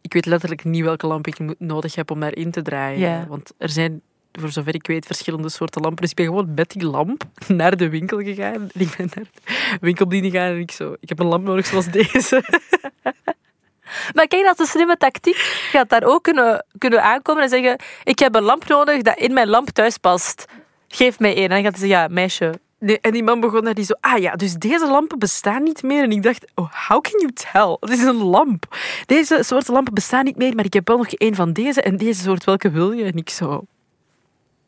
ik 0.00 0.12
weet 0.12 0.26
letterlijk 0.26 0.64
niet 0.64 0.84
welke 0.84 1.06
lamp 1.06 1.26
ik 1.26 1.58
nodig 1.58 1.94
heb 1.94 2.10
om 2.10 2.20
daarin 2.20 2.50
te 2.50 2.62
draaien. 2.62 3.28
Want 3.28 3.52
er 3.58 3.68
zijn, 3.68 4.00
voor 4.32 4.50
zover 4.50 4.74
ik 4.74 4.86
weet, 4.86 5.06
verschillende 5.06 5.48
soorten 5.48 5.82
lampen. 5.82 6.00
Dus 6.00 6.10
ik 6.10 6.16
ben 6.16 6.26
gewoon 6.26 6.54
met 6.54 6.70
die 6.70 6.86
lamp 6.86 7.24
naar 7.48 7.76
de 7.76 7.88
winkel 7.88 8.18
gegaan. 8.18 8.54
En 8.54 8.70
ik 8.72 8.94
ben 8.96 9.10
naar 9.14 9.24
de 9.24 9.78
winkelbediening 9.80 10.32
gegaan 10.32 10.50
en 10.50 10.58
ik 10.58 10.70
zo... 10.70 10.96
Ik 11.00 11.08
heb 11.08 11.18
een 11.18 11.26
lamp 11.26 11.44
nodig 11.44 11.66
zoals 11.66 11.86
deze. 11.86 12.42
Maar 14.14 14.26
kijk, 14.26 14.44
dat 14.44 14.54
is 14.54 14.58
een 14.58 14.66
slimme 14.66 14.96
tactiek. 14.96 15.68
Je 15.72 15.78
had 15.78 15.88
daar 15.88 16.04
ook 16.04 16.22
kunnen, 16.22 16.64
kunnen 16.78 17.02
aankomen 17.02 17.42
en 17.42 17.48
zeggen: 17.48 17.76
Ik 18.04 18.18
heb 18.18 18.34
een 18.34 18.42
lamp 18.42 18.68
nodig 18.68 19.02
dat 19.02 19.18
in 19.18 19.32
mijn 19.32 19.48
lamp 19.48 19.68
thuis 19.68 19.98
past. 19.98 20.44
Geef 20.88 21.18
mij 21.18 21.34
één. 21.34 21.42
En 21.42 21.48
dan 21.48 21.62
gaat 21.62 21.78
hij 21.78 21.88
zeggen: 21.88 21.98
Ja, 21.98 22.08
meisje. 22.14 22.60
Nee, 22.80 23.00
en 23.00 23.12
die 23.12 23.22
man 23.22 23.40
begon 23.40 23.64
daar 23.64 23.74
die 23.74 23.84
zo... 23.84 23.94
Ah 24.00 24.18
ja, 24.18 24.36
dus 24.36 24.54
deze 24.54 24.88
lampen 24.88 25.18
bestaan 25.18 25.62
niet 25.62 25.82
meer. 25.82 26.02
En 26.02 26.10
ik 26.10 26.22
dacht, 26.22 26.46
oh, 26.54 26.72
how 26.88 27.00
can 27.00 27.20
you 27.20 27.32
tell? 27.32 27.76
Het 27.80 27.98
is 27.98 28.04
een 28.04 28.22
lamp. 28.22 28.76
Deze 29.06 29.42
soort 29.42 29.68
lampen 29.68 29.94
bestaan 29.94 30.24
niet 30.24 30.36
meer, 30.36 30.54
maar 30.54 30.64
ik 30.64 30.72
heb 30.72 30.88
wel 30.88 30.96
nog 30.96 31.12
één 31.12 31.34
van 31.34 31.52
deze. 31.52 31.82
En 31.82 31.96
deze 31.96 32.22
soort, 32.22 32.44
welke 32.44 32.70
wil 32.70 32.92
je? 32.92 33.04
En 33.04 33.16
ik 33.16 33.30
zo... 33.30 33.64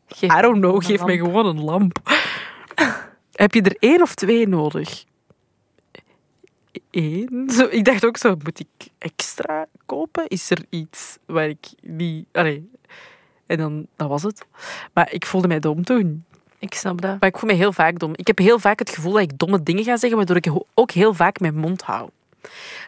Geef 0.07 0.37
I 0.37 0.41
don't 0.41 0.57
know, 0.57 0.83
geef 0.83 1.05
mij 1.05 1.17
gewoon 1.17 1.45
een 1.45 1.63
lamp. 1.63 1.99
heb 3.33 3.53
je 3.53 3.61
er 3.61 3.75
één 3.79 4.01
of 4.01 4.15
twee 4.15 4.47
nodig? 4.47 5.03
Eén? 6.91 7.49
Zo, 7.49 7.67
ik 7.69 7.85
dacht 7.85 8.05
ook 8.05 8.17
zo, 8.17 8.35
moet 8.43 8.59
ik 8.59 8.89
extra 8.97 9.65
kopen? 9.85 10.27
Is 10.27 10.49
er 10.49 10.65
iets 10.69 11.17
waar 11.25 11.47
ik 11.47 11.67
niet... 11.81 12.25
Allee. 12.31 12.69
En 13.45 13.57
dan, 13.57 13.87
dat 13.95 14.07
was 14.07 14.23
het. 14.23 14.45
Maar 14.93 15.11
ik 15.13 15.25
voelde 15.25 15.47
mij 15.47 15.59
dom 15.59 15.83
toen. 15.83 16.25
Ik 16.61 16.73
snap 16.73 17.01
dat. 17.01 17.19
Maar 17.19 17.29
ik 17.29 17.37
voel 17.37 17.49
me 17.49 17.55
heel 17.55 17.73
vaak 17.73 17.99
dom. 17.99 18.13
Ik 18.15 18.27
heb 18.27 18.37
heel 18.37 18.59
vaak 18.59 18.79
het 18.79 18.89
gevoel 18.89 19.11
dat 19.11 19.21
ik 19.21 19.37
domme 19.37 19.63
dingen 19.63 19.83
ga 19.83 19.97
zeggen, 19.97 20.17
waardoor 20.17 20.35
ik 20.35 20.51
ook 20.73 20.91
heel 20.91 21.13
vaak 21.13 21.39
mijn 21.39 21.55
mond 21.55 21.81
hou. 21.81 22.09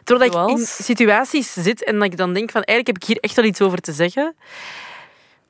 Terwijl 0.04 0.30
ik 0.30 0.58
in 0.58 0.66
situaties 0.66 1.52
zit 1.52 1.84
en 1.84 1.94
dat 1.94 2.04
ik 2.04 2.16
dan 2.16 2.32
denk 2.32 2.50
van, 2.50 2.62
eigenlijk 2.62 2.86
heb 2.86 2.96
ik 2.96 3.04
hier 3.04 3.30
echt 3.30 3.36
wel 3.36 3.44
iets 3.44 3.60
over 3.60 3.78
te 3.78 3.92
zeggen. 3.92 4.34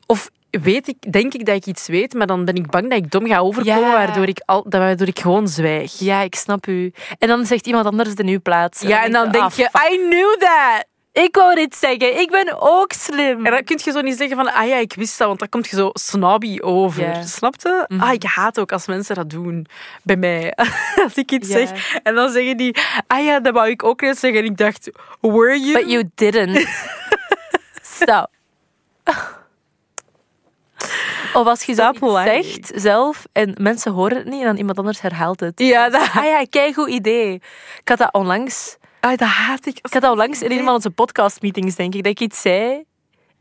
Of 0.06 0.31
weet 0.50 0.88
ik, 0.88 1.12
denk 1.12 1.35
ik 1.35 1.47
dat 1.47 1.56
ik 1.56 1.67
iets 1.67 1.87
weet, 1.87 2.15
maar 2.15 2.26
dan 2.26 2.44
ben 2.44 2.55
ik 2.55 2.71
bang 2.71 2.91
dat 2.91 2.99
ik 2.99 3.11
dom 3.11 3.26
ga 3.26 3.38
overkomen, 3.38 3.81
Ja. 3.81 3.93
waardoor, 3.93 4.29
ik 4.29 4.43
al, 4.44 4.67
waardoor 4.69 5.06
ik 5.06 5.19
gewoon 5.19 5.49
zwijg. 5.49 5.99
Ja, 5.99 6.21
ik 6.21 6.35
snap 6.35 6.67
u. 6.67 6.93
En 7.19 7.29
dan 7.29 7.47
zegt 7.47 7.67
iemand 7.67 7.87
anders 7.87 8.09
het 8.09 8.19
in 8.19 8.29
uw 8.29 8.41
plaats. 8.41 8.81
Ja, 8.81 9.05
en 9.05 9.12
dan 9.12 9.31
denk 9.31 9.44
ah, 9.44 9.53
je, 9.53 9.71
I 9.93 10.09
knew 10.09 10.37
that! 10.38 10.85
Ik 11.14 11.37
wou 11.37 11.55
dit 11.55 11.76
zeggen. 11.76 12.20
Ik 12.20 12.31
ben 12.31 12.61
ook 12.61 12.93
slim. 12.93 13.47
En 13.47 13.52
dan 13.52 13.64
kun 13.64 13.80
je 13.85 13.90
zo 13.90 14.00
niet 14.00 14.16
zeggen 14.16 14.37
van, 14.37 14.52
ah 14.52 14.68
ja, 14.68 14.76
ik 14.76 14.94
wist 14.94 15.18
dat, 15.18 15.26
want 15.26 15.38
dan 15.38 15.49
komt 15.49 15.68
je 15.68 15.76
zo 15.76 15.90
snobby 15.92 16.59
over. 16.61 17.02
Ja. 17.02 17.23
Snap 17.23 17.54
je? 17.59 17.85
Mhm. 17.88 18.00
Ah, 18.00 18.12
ik 18.12 18.23
haat 18.23 18.59
ook 18.59 18.73
als 18.73 18.87
mensen 18.87 19.14
dat 19.14 19.30
doen 19.30 19.66
bij 20.02 20.16
mij. 20.16 20.52
als 21.04 21.14
ik 21.14 21.30
iets 21.30 21.49
zeg 21.49 21.99
en 22.02 22.14
dan 22.14 22.30
zeggen 22.30 22.56
die, 22.56 22.76
ah 23.06 23.25
ja, 23.25 23.40
dat 23.40 23.54
wou 23.54 23.68
ik 23.68 23.85
ook 23.85 24.00
net 24.00 24.18
zeggen. 24.18 24.40
En 24.40 24.47
ik 24.47 24.56
dacht, 24.56 24.90
were 25.21 25.61
you? 25.61 25.73
But 25.73 25.90
you 25.90 26.11
didn't. 26.14 26.68
Stop. 27.83 28.30
Of 31.35 31.47
als 31.47 31.62
je 31.62 31.94
lying. 32.00 32.44
zegt 32.44 32.73
zelf 32.75 33.26
en 33.33 33.54
mensen 33.61 33.92
horen 33.92 34.16
het 34.16 34.26
niet 34.26 34.40
en 34.40 34.47
dan 34.47 34.56
iemand 34.56 34.78
anders 34.78 35.00
herhaalt 35.00 35.40
het. 35.40 35.52
Ja, 35.61 35.88
dat, 35.88 36.00
Ah 36.14 36.25
ja, 36.25 36.44
kijk 36.50 36.75
goed 36.75 36.88
idee. 36.88 37.35
Ik 37.80 37.88
had 37.88 37.99
dat 37.99 38.12
onlangs. 38.12 38.76
Ah, 39.04 39.16
dat 39.16 39.28
haat 39.28 39.66
ik. 39.66 39.78
Ik 39.82 39.92
had 39.92 40.02
dat 40.02 40.11
onlangs 40.11 40.42
in 40.42 40.50
een 40.50 40.64
van 40.64 40.75
onze 40.75 40.90
podcastmeetings, 40.90 41.75
denk 41.75 41.94
ik, 41.94 42.02
dat 42.02 42.12
ik 42.12 42.20
iets 42.20 42.40
zei 42.40 42.84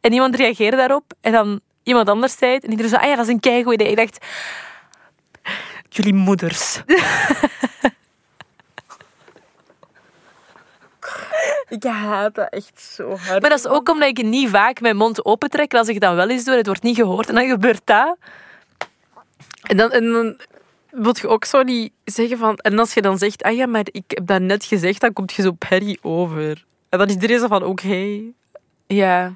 en 0.02 0.14
iemand 0.14 0.36
reageerde 0.36 0.78
daarop 0.78 1.14
en 1.22 1.32
dan 1.32 1.60
iemand 1.84 2.10
anders 2.10 2.38
zei 2.38 2.54
het 2.54 2.64
en 2.64 2.70
iedereen 2.70 2.92
zo, 2.92 2.98
ah 2.98 3.04
ja, 3.04 3.16
dat 3.16 3.26
is 3.26 3.32
een 3.34 3.40
keigoed 3.40 3.74
idee. 3.74 3.88
Ik 3.88 3.96
dacht, 3.96 4.26
jullie 5.90 6.14
moeders. 6.14 6.82
Ik 11.70 11.84
haat 11.84 12.36
dat 12.36 12.50
echt 12.50 12.82
zo 12.82 13.10
hard. 13.10 13.42
Maar 13.42 13.50
dat 13.50 13.60
is 13.60 13.68
ook 13.68 13.90
omdat 13.90 14.10
ik 14.10 14.24
niet 14.24 14.50
vaak 14.50 14.82
mijn 14.82 14.96
mond 14.98 15.26
opentrek. 15.26 15.72
En 15.72 15.80
als 15.80 15.88
ik 15.88 16.00
dan 16.00 16.16
wel 16.16 16.30
eens 16.30 16.44
doe, 16.44 16.56
het 16.56 16.66
wordt 16.66 16.84
niet 16.84 16.96
gehoord 16.96 17.30
en 17.30 17.36
dan 17.36 17.48
gebeurt 17.48 17.82
dat. 17.84 18.18
En 19.62 19.78
dan, 19.78 19.92
en 19.92 20.12
dan 20.12 20.38
wil 20.94 21.16
je 21.22 21.28
ook 21.28 21.46
zo 21.46 21.64
niet 21.64 21.92
zeggen 22.04 22.38
van... 22.38 22.56
En 22.56 22.80
als 22.80 22.94
je 22.94 23.02
dan 23.02 23.18
zegt, 23.18 23.44
ah 23.44 23.56
ja, 23.56 23.66
maar 23.66 23.86
ik 23.92 24.04
heb 24.08 24.28
dat 24.28 24.42
net 24.42 24.66
gezegd, 24.66 25.02
dan 25.02 25.14
komt 25.14 25.34
je 25.34 25.42
zo 25.42 25.52
perry 25.52 25.98
over. 26.02 26.66
En 26.90 27.00
dan 27.00 27.08
is 27.08 27.14
iedereen 27.14 27.40
zo 27.40 27.48
van, 27.48 27.64
oké. 27.64 28.22
Ja, 28.88 29.36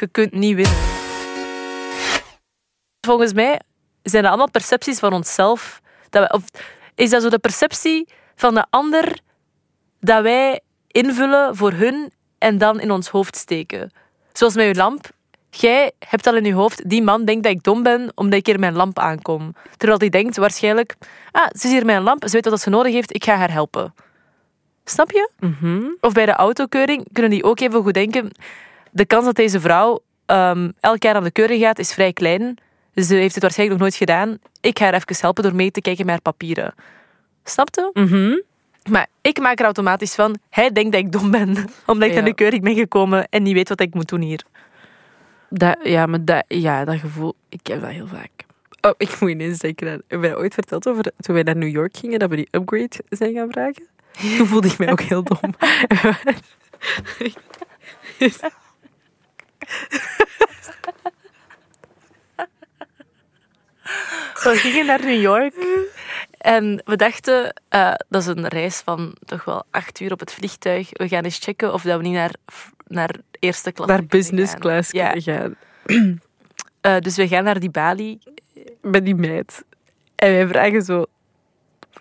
je 0.00 0.06
kunt 0.06 0.32
niet 0.32 0.54
winnen. 0.54 0.90
Volgens 3.00 3.32
mij 3.32 3.60
zijn 4.02 4.22
dat 4.22 4.30
allemaal 4.32 4.50
percepties 4.50 4.98
van 4.98 5.12
onszelf. 5.12 5.80
Dat 6.10 6.32
of 6.32 6.44
is 6.94 7.10
dat 7.10 7.22
zo 7.22 7.28
de 7.28 7.38
perceptie 7.38 8.08
van 8.34 8.54
de 8.54 8.66
ander 8.70 9.18
dat 10.00 10.22
wij 10.22 10.60
invullen 10.86 11.56
voor 11.56 11.72
hun 11.72 12.12
en 12.38 12.58
dan 12.58 12.80
in 12.80 12.90
ons 12.90 13.08
hoofd 13.08 13.36
steken? 13.36 13.90
Zoals 14.32 14.54
met 14.54 14.66
je 14.66 14.74
lamp. 14.74 15.10
Jij 15.56 15.92
hebt 15.98 16.26
al 16.26 16.36
in 16.36 16.44
je 16.44 16.52
hoofd, 16.54 16.88
die 16.88 17.02
man 17.02 17.24
denkt 17.24 17.42
dat 17.42 17.52
ik 17.52 17.62
dom 17.62 17.82
ben 17.82 18.12
omdat 18.14 18.38
ik 18.38 18.46
hier 18.46 18.58
mijn 18.58 18.74
lamp 18.74 18.98
aankom. 18.98 19.54
Terwijl 19.76 19.98
hij 19.98 20.08
denkt 20.08 20.36
waarschijnlijk, 20.36 20.94
ah, 21.30 21.46
ze 21.46 21.66
is 21.66 21.72
hier 21.72 21.84
mijn 21.84 22.02
lamp, 22.02 22.22
ze 22.26 22.30
weet 22.32 22.48
wat 22.48 22.60
ze 22.60 22.70
nodig 22.70 22.92
heeft, 22.92 23.14
ik 23.14 23.24
ga 23.24 23.36
haar 23.36 23.52
helpen. 23.52 23.94
Snap 24.84 25.10
je? 25.10 25.30
Mhm. 25.38 25.82
Of 26.00 26.12
bij 26.12 26.26
de 26.26 26.32
autokeuring 26.32 27.06
kunnen 27.12 27.30
die 27.30 27.44
ook 27.44 27.60
even 27.60 27.82
goed 27.82 27.94
denken, 27.94 28.30
de 28.90 29.04
kans 29.06 29.24
dat 29.24 29.34
deze 29.34 29.60
vrouw 29.60 30.00
ehm, 30.26 30.70
elk 30.80 31.02
jaar 31.02 31.14
aan 31.14 31.24
de 31.24 31.30
keuring 31.30 31.62
gaat 31.62 31.78
is 31.78 31.92
vrij 31.92 32.12
klein. 32.12 32.58
Ze 32.94 33.14
heeft 33.14 33.34
het 33.34 33.42
waarschijnlijk 33.42 33.80
nog 33.80 33.88
nooit 33.88 34.00
gedaan. 34.00 34.38
Ik 34.60 34.78
ga 34.78 34.84
haar 34.84 34.94
even 34.94 35.16
helpen 35.20 35.42
door 35.42 35.54
mee 35.54 35.70
te 35.70 35.80
kijken 35.80 36.04
met 36.04 36.14
haar 36.14 36.22
papieren. 36.22 36.74
Snapte? 37.44 37.90
Mhm. 37.92 38.38
Maar 38.90 39.06
ik 39.20 39.38
maak 39.40 39.58
er 39.58 39.64
automatisch 39.64 40.14
van, 40.14 40.36
hij 40.50 40.72
denkt 40.72 40.92
dat 40.92 41.00
ik 41.00 41.12
dom 41.12 41.30
ben, 41.30 41.48
omdat 41.86 42.08
ik 42.08 42.14
Ja. 42.14 42.20
naar 42.20 42.28
de 42.28 42.34
keuring 42.34 42.62
ben 42.62 42.74
gekomen 42.74 43.26
en 43.30 43.42
niet 43.42 43.54
weet 43.54 43.68
wat 43.68 43.80
ik 43.80 43.94
moet 43.94 44.08
doen 44.08 44.20
hier. 44.20 44.42
Dat, 45.54 45.78
ja, 45.82 46.06
maar 46.06 46.24
dat, 46.24 46.44
ja, 46.48 46.84
dat 46.84 46.98
gevoel, 46.98 47.34
ik 47.48 47.66
heb 47.66 47.80
dat 47.80 47.90
heel 47.90 48.06
vaak. 48.06 48.30
Oh, 48.80 48.92
ik 48.96 49.20
moet 49.20 49.30
ineens 49.30 49.58
denken 49.58 49.90
aan... 49.90 50.02
Heb 50.08 50.22
je 50.22 50.36
ooit 50.36 50.54
verteld 50.54 50.88
over 50.88 51.02
toen 51.02 51.34
wij 51.34 51.42
naar 51.42 51.56
New 51.56 51.70
York 51.70 51.96
gingen, 51.96 52.18
dat 52.18 52.30
we 52.30 52.36
die 52.36 52.48
upgrade 52.50 53.00
zijn 53.08 53.34
gaan 53.34 53.50
vragen? 53.50 53.88
Toen 54.36 54.46
voelde 54.46 54.68
ik 54.68 54.78
mij 54.78 54.90
ook 54.90 55.00
heel 55.00 55.22
dom. 55.22 55.54
We 64.42 64.56
gingen 64.56 64.86
naar 64.86 65.04
New 65.04 65.20
York 65.20 65.54
en 66.38 66.82
we 66.84 66.96
dachten, 66.96 67.54
eh, 67.68 67.94
dat 68.08 68.22
is 68.22 68.26
een 68.26 68.48
reis 68.48 68.76
van 68.76 69.14
toch 69.24 69.44
wel 69.44 69.64
acht 69.70 70.00
uur 70.00 70.12
op 70.12 70.20
het 70.20 70.32
vliegtuig. 70.32 70.88
We 70.92 71.08
gaan 71.08 71.24
eens 71.24 71.38
checken 71.38 71.72
of 71.72 71.82
dat 71.82 71.96
we 71.96 72.02
niet 72.02 72.12
naar, 72.12 72.34
naar 72.92 73.16
eerste 73.38 73.72
klas 73.72 73.88
Naar 73.88 74.06
business 74.06 74.50
gaan. 74.50 74.60
class 74.60 74.90
Ja, 74.90 75.12
gaan. 75.16 75.54
eh, 76.80 76.98
dus 76.98 77.16
we 77.16 77.28
gaan 77.28 77.44
naar 77.44 77.60
die 77.60 77.70
Bali. 77.70 78.18
Met 78.80 79.04
die 79.04 79.14
meid. 79.14 79.64
En 80.14 80.32
wij 80.32 80.46
vragen 80.46 80.82
zo... 80.82 81.04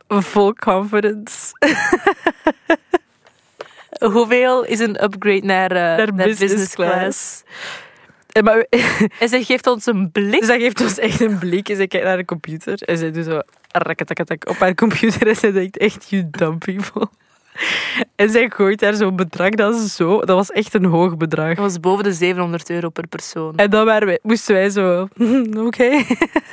Full 0.08 0.54
confidence. 0.54 1.54
Hoeveel 4.14 4.66
is 4.66 4.80
een 4.80 5.04
upgrade 5.04 5.46
naar, 5.46 5.72
eh, 5.72 6.08
naar, 6.08 6.14
business 6.14 6.74
class. 6.74 7.44
En 8.32 8.44
maar, 8.44 8.66
En 9.20 9.30
zij 9.30 9.44
geeft 9.44 9.68
ons 9.68 9.86
een 9.86 10.12
blik. 10.12 10.40
dus 10.40 10.48
dat 10.48 10.60
geeft 10.60 10.82
ons 10.82 10.98
echt 10.98 11.22
een 11.22 11.38
blik. 11.40 11.70
En 11.70 11.76
zij 11.76 11.88
kijkt 11.88 12.06
naar 12.06 12.18
de 12.18 12.26
computer. 12.26 12.82
En 12.82 12.98
zij 12.98 13.12
doet 13.12 13.26
zo... 13.26 13.42
Rakatakatak 13.72 14.50
op 14.50 14.58
haar 14.58 14.76
computer. 14.76 15.28
En 15.28 15.36
zij 15.36 15.52
denkt 15.52 15.78
echt, 15.78 16.10
you 16.10 16.28
dumb 16.32 16.60
people. 16.60 17.10
En 18.16 18.30
zij 18.30 18.50
gooit 18.50 18.80
daar 18.80 18.94
zo'n 18.94 19.16
bedrag. 19.16 19.50
Dat, 19.50 19.76
is 19.76 19.96
zo, 19.96 20.20
dat 20.20 20.36
was 20.36 20.50
echt 20.52 20.74
een 20.74 20.86
hoog 20.86 21.18
bedrag. 21.18 21.48
Dat 21.48 21.58
was 21.58 21.80
boven 21.80 22.04
de 22.04 22.14
700 22.14 22.70
euro 22.70 22.90
per 22.90 23.08
persoon. 23.08 23.56
En 23.56 23.70
dan 23.70 23.86
waren 23.86 24.08
wij, 24.08 24.20
moesten 24.22 24.54
wij 24.54 24.70
zo... 24.70 25.08
Oké. 25.68 26.04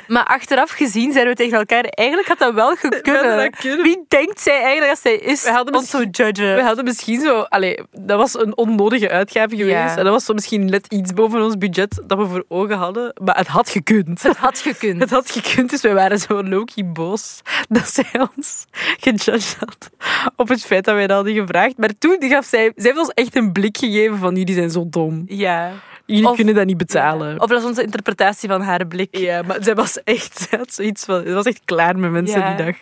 Maar 0.07 0.25
achteraf 0.25 0.71
gezien 0.71 1.11
zeiden 1.11 1.33
we 1.33 1.39
tegen 1.39 1.57
elkaar, 1.57 1.83
eigenlijk 1.83 2.27
had 2.27 2.39
dat 2.39 2.53
wel 2.53 2.75
gekunnen. 2.75 3.51
kunnen. 3.59 3.83
Wie 3.83 4.05
denkt 4.07 4.41
zij 4.41 4.61
eigenlijk 4.61 4.91
dat 4.91 4.99
zij 4.99 5.15
is 5.15 5.43
We 5.43 5.51
hadden 5.51 5.75
om 5.75 5.83
zo 5.83 6.03
judgen? 6.11 6.55
We 6.55 6.63
hadden 6.63 6.83
misschien 6.83 7.21
zo... 7.21 7.39
Allee, 7.39 7.79
dat 7.91 8.17
was 8.17 8.39
een 8.39 8.57
onnodige 8.57 9.09
uitgave 9.09 9.55
geweest. 9.55 9.75
Ja. 9.75 9.97
En 9.97 10.03
dat 10.03 10.13
was 10.13 10.25
zo 10.25 10.33
misschien 10.33 10.65
net 10.65 10.87
iets 10.87 11.13
boven 11.13 11.41
ons 11.41 11.57
budget 11.57 12.01
dat 12.07 12.17
we 12.17 12.25
voor 12.25 12.45
ogen 12.47 12.77
hadden. 12.77 13.13
Maar 13.23 13.37
het 13.37 13.47
had 13.47 13.69
gekund. 13.69 14.23
Het 14.23 14.37
had 14.37 14.59
gekund. 14.59 14.99
Het 15.09 15.09
had 15.09 15.31
gekund, 15.31 15.69
dus 15.69 15.81
wij 15.81 15.93
waren 15.93 16.19
zo 16.19 16.43
low-key 16.43 16.91
boos 16.91 17.41
dat 17.69 17.89
zij 17.89 18.27
ons 18.35 18.65
gejudged 18.99 19.57
had 19.59 19.89
op 20.35 20.47
het 20.47 20.65
feit 20.65 20.87
dat 20.89 20.97
wij 20.97 21.07
dat 21.07 21.15
hadden 21.15 21.33
gevraagd. 21.35 21.77
Maar 21.77 21.89
toen 21.99 22.17
gaf 22.19 22.45
zij, 22.45 22.71
zij 22.75 22.85
heeft 22.91 22.97
ons 22.97 23.09
echt 23.13 23.35
een 23.35 23.51
blik 23.51 23.77
gegeven 23.77 24.17
van 24.17 24.35
jullie 24.35 24.53
zijn 24.55 24.69
zo 24.69 24.85
dom. 24.89 25.23
Ja. 25.27 25.71
Jullie 26.05 26.27
Of- 26.27 26.35
kunnen 26.35 26.55
dat 26.55 26.65
niet 26.65 26.77
betalen. 26.77 27.41
Of 27.41 27.49
dat 27.49 27.59
is 27.59 27.65
onze 27.67 27.83
interpretatie 27.83 28.49
van 28.49 28.61
haar 28.61 28.87
blik. 28.87 29.17
Ja, 29.17 29.41
maar 29.41 29.57
zij 29.63 29.75
was 29.75 30.03
echt, 30.03 30.37
zij 30.49 30.57
had 30.57 30.73
zoiets 30.73 31.05
van, 31.05 31.23
ze 31.25 31.33
was 31.33 31.45
echt 31.45 31.61
klaar 31.65 31.97
met 31.99 32.11
mensen 32.11 32.39
Ja. 32.39 32.53
die 32.55 32.65
dag. 32.65 32.75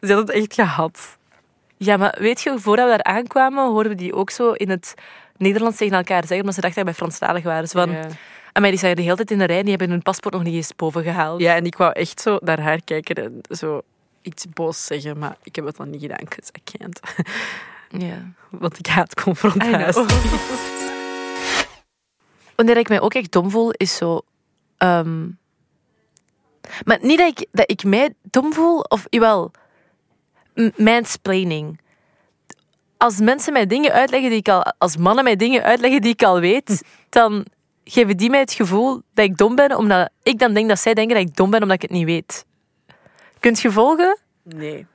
Ze 0.00 0.12
had 0.14 0.28
het 0.28 0.30
echt 0.36 0.54
gehad. 0.54 1.18
Ja, 1.76 1.96
maar 1.96 2.16
weet 2.18 2.40
je, 2.42 2.54
voordat 2.58 2.84
we 2.84 2.90
daar 2.90 3.14
aankwamen, 3.14 3.66
hoorden 3.70 3.92
we 3.92 3.98
die 3.98 4.14
ook 4.14 4.30
zo 4.30 4.52
in 4.52 4.70
het 4.70 4.94
Nederlands 5.36 5.76
tegen 5.76 5.96
elkaar 5.96 6.20
zeggen, 6.20 6.38
omdat 6.38 6.54
ze 6.54 6.60
dachten 6.60 6.84
dat 6.84 6.94
wij 6.94 7.06
Franstalig 7.06 7.42
waren. 7.44 7.68
Van, 7.68 7.90
ja. 7.90 8.06
En 8.52 8.60
mij 8.62 8.70
die 8.70 8.78
zijn 8.80 8.96
de 8.96 9.02
hele 9.02 9.16
tijd 9.16 9.30
in 9.30 9.38
de 9.38 9.44
rij, 9.44 9.60
die 9.60 9.70
hebben 9.70 9.90
hun 9.90 10.02
paspoort 10.02 10.34
nog 10.34 10.42
niet 10.42 10.54
eens 10.54 10.72
boven 10.76 11.02
gehaald. 11.02 11.40
ja, 11.40 11.54
en 11.54 11.64
ik 11.66 11.76
wou 11.76 11.92
echt 11.92 12.20
zo 12.20 12.38
naar 12.40 12.60
haar 12.60 12.80
kijken 12.84 13.14
en 13.16 13.40
zo 13.56 13.80
iets 14.22 14.46
boos 14.48 14.84
zeggen, 14.86 15.18
maar 15.18 15.36
ik 15.42 15.56
heb 15.56 15.64
het 15.64 15.76
dan 15.76 15.90
niet 15.90 16.00
gedaan, 16.00 16.24
because 16.24 16.52
I 16.58 16.78
can't. 16.78 17.00
Ja. 18.02 18.32
Want 18.50 18.78
ik 18.78 18.86
haat 18.86 19.14
confrontatie. 19.22 20.04
Wanneer 22.56 22.76
ik 22.76 22.88
mij 22.88 23.00
ook 23.00 23.14
echt 23.14 23.32
dom 23.32 23.50
voel, 23.50 23.70
is 23.70 23.96
zo... 23.96 24.20
ehm, 24.76 25.28
Maar 26.84 26.98
niet 27.00 27.18
dat 27.18 27.28
ik, 27.28 27.46
dat 27.52 27.70
ik 27.70 27.84
mij 27.84 28.14
dom 28.22 28.52
voel, 28.52 28.80
of 28.80 29.06
jawel, 29.08 29.50
mansplaining. 30.76 31.80
Als 32.96 33.18
mensen 33.18 33.52
mij 33.52 33.66
dingen 33.66 33.92
uitleggen 33.92 34.30
die 34.30 34.38
ik 34.38 34.48
al... 34.48 34.72
Als 34.78 34.96
mannen 34.96 35.24
mij 35.24 35.36
dingen 35.36 35.62
uitleggen 35.62 36.00
die 36.00 36.12
ik 36.12 36.22
al 36.22 36.40
weet, 36.40 36.82
dan 37.08 37.46
geven 37.84 38.16
die 38.16 38.30
mij 38.30 38.40
het 38.40 38.52
gevoel 38.52 39.02
dat 39.14 39.24
ik 39.24 39.36
dom 39.36 39.54
ben, 39.54 39.76
omdat 39.76 40.10
ik 40.22 40.38
dan 40.38 40.54
denk 40.54 40.68
dat 40.68 40.78
zij 40.78 40.94
denken 40.94 41.16
dat 41.16 41.26
ik 41.28 41.36
dom 41.36 41.50
ben 41.50 41.62
omdat 41.62 41.76
ik 41.76 41.82
het 41.82 41.90
niet 41.90 42.04
weet. 42.04 42.44
Kunt 43.40 43.60
je 43.60 43.70
volgen? 43.70 44.18
Nee. 44.42 44.86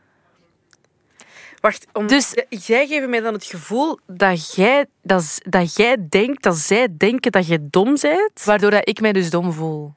Wacht, 1.60 1.88
om, 1.94 2.08
Dus- 2.08 2.34
jij 2.50 2.88
geeft 2.88 3.08
mij 3.08 3.20
dan 3.20 3.34
het 3.34 3.46
gevoel 3.46 4.00
dat 4.08 4.56
jij, 4.56 4.86
dat, 5.02 5.40
dat 5.44 5.76
jij 5.76 5.98
denkt 6.10 6.44
dat 6.44 6.58
zij 6.58 6.88
denken 6.98 7.32
dat 7.32 7.48
je 7.48 7.70
dom 7.70 7.98
bent? 8.02 8.44
Waardoor 8.44 8.72
dat 8.72 8.88
ik 8.88 9.02
mij 9.02 9.14
dus 9.14 9.30
dom 9.30 9.52
voel. 9.52 9.94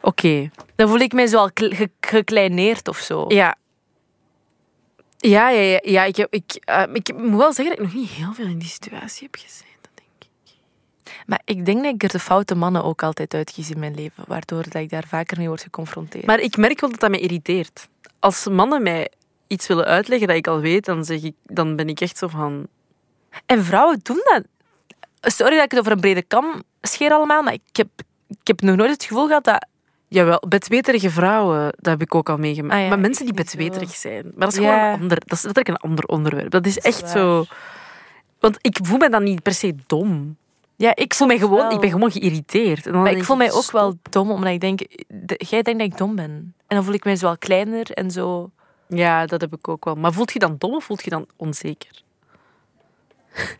Oké. 0.00 0.50
Dan 0.74 0.88
voel 0.88 0.98
ik 0.98 1.12
mij 1.12 1.26
zo 1.26 1.38
al 1.38 1.52
kle- 1.52 1.74
ge- 1.74 1.90
gekleineerd 2.00 2.88
of 2.88 2.98
zo. 2.98 3.24
Ja. 3.28 3.56
Ja, 5.16 5.48
ja, 5.50 5.60
ja. 5.60 5.80
ja 5.82 6.04
ik, 6.04 6.16
heb, 6.16 6.32
ik, 6.32 6.54
eh, 6.64 6.82
ik 6.92 7.14
moet 7.16 7.38
wel 7.38 7.52
zeggen 7.52 7.76
dat 7.76 7.84
ik 7.86 7.92
nog 7.92 8.02
niet 8.02 8.10
heel 8.10 8.32
veel 8.32 8.46
in 8.46 8.58
die 8.58 8.68
situatie 8.68 9.28
heb 9.30 9.40
gezeten. 9.40 9.71
Maar 11.26 11.40
ik 11.44 11.64
denk 11.66 11.82
dat 11.82 11.94
ik 11.94 12.02
er 12.02 12.08
de 12.08 12.18
foute 12.18 12.54
mannen 12.54 12.84
ook 12.84 13.02
altijd 13.02 13.34
uitkies 13.34 13.70
in 13.70 13.78
mijn 13.78 13.94
leven, 13.94 14.24
waardoor 14.26 14.62
dat 14.62 14.82
ik 14.82 14.90
daar 14.90 15.04
vaker 15.06 15.38
mee 15.38 15.46
word 15.48 15.62
geconfronteerd. 15.62 16.26
Maar 16.26 16.40
ik 16.40 16.56
merk 16.56 16.80
wel 16.80 16.90
dat 16.90 17.00
dat 17.00 17.10
mij 17.10 17.20
irriteert. 17.20 17.88
Als 18.18 18.48
mannen 18.48 18.82
mij 18.82 19.10
iets 19.46 19.66
willen 19.66 19.84
uitleggen 19.84 20.28
dat 20.28 20.36
ik 20.36 20.46
al 20.46 20.60
weet, 20.60 20.84
dan, 20.84 21.04
zeg 21.04 21.22
ik, 21.22 21.34
dan 21.44 21.76
ben 21.76 21.88
ik 21.88 22.00
echt 22.00 22.18
zo 22.18 22.28
van... 22.28 22.66
En 23.46 23.64
vrouwen 23.64 24.00
doen 24.02 24.20
dat. 24.24 24.42
Sorry 25.32 25.54
dat 25.54 25.64
ik 25.64 25.70
het 25.70 25.80
over 25.80 25.92
een 25.92 26.00
brede 26.00 26.22
kam 26.22 26.62
scheer 26.80 27.12
allemaal, 27.12 27.42
maar 27.42 27.52
ik 27.52 27.76
heb, 27.76 27.88
ik 28.28 28.46
heb 28.46 28.60
nog 28.60 28.76
nooit 28.76 28.90
het 28.90 29.04
gevoel 29.04 29.26
gehad 29.26 29.44
dat... 29.44 29.66
Jawel, 30.08 30.42
bedweterige 30.48 31.10
vrouwen, 31.10 31.62
dat 31.62 31.92
heb 31.92 32.02
ik 32.02 32.14
ook 32.14 32.28
al 32.28 32.36
meegemaakt. 32.36 32.74
Ah 32.74 32.80
ja, 32.80 32.88
maar 32.88 32.98
mensen 33.00 33.24
die 33.24 33.34
bedweterig 33.34 33.90
zijn. 33.94 34.22
Maar 34.22 34.48
dat 34.48 34.52
is 34.52 34.58
Ja. 34.58 34.72
gewoon 34.72 34.94
een 34.94 35.00
ander, 35.00 35.18
dat 35.24 35.38
is 35.38 35.44
letterlijk 35.44 35.68
een 35.68 35.88
ander 35.90 36.04
onderwerp. 36.04 36.50
Dat 36.50 36.66
is 36.66 36.78
echt 36.78 37.00
waar. 37.00 37.10
zo... 37.10 37.44
Want 38.40 38.58
ik 38.60 38.78
voel 38.82 38.98
me 38.98 39.08
dan 39.08 39.22
niet 39.22 39.42
per 39.42 39.54
se 39.54 39.74
dom. 39.86 40.36
Ja, 40.82 40.94
ik 40.94 41.14
voel 41.14 41.26
mij 41.26 41.38
gewoon, 41.38 41.58
wel. 41.58 41.70
ik 41.70 41.80
ben 41.80 41.90
gewoon 41.90 42.10
geïrriteerd. 42.10 42.86
En 42.86 42.92
dan 42.92 43.02
Maar 43.02 43.12
ik 43.12 43.24
voel 43.24 43.36
mij 43.36 43.52
ook 43.52 43.62
stop. 43.62 43.72
wel 43.80 43.98
dom, 44.10 44.30
omdat 44.30 44.52
ik 44.52 44.60
denk... 44.60 44.78
de- 45.08 45.44
Jij 45.48 45.62
denkt 45.62 45.80
dat 45.80 45.88
ik 45.90 45.96
dom 45.96 46.16
ben. 46.16 46.30
En 46.66 46.76
dan 46.76 46.84
voel 46.84 46.94
ik 46.94 47.04
mij 47.04 47.16
zo 47.16 47.26
wel 47.26 47.38
kleiner 47.38 47.90
en 47.90 48.10
zo... 48.10 48.50
Ja, 48.88 49.26
dat 49.26 49.40
heb 49.40 49.52
ik 49.54 49.68
ook 49.68 49.84
wel. 49.84 49.94
Maar 49.94 50.12
voelt 50.12 50.32
je 50.32 50.38
dan 50.38 50.54
dom 50.58 50.74
of 50.74 50.84
voelt 50.84 51.04
je 51.04 51.10
dan 51.10 51.26
onzeker? 51.36 52.02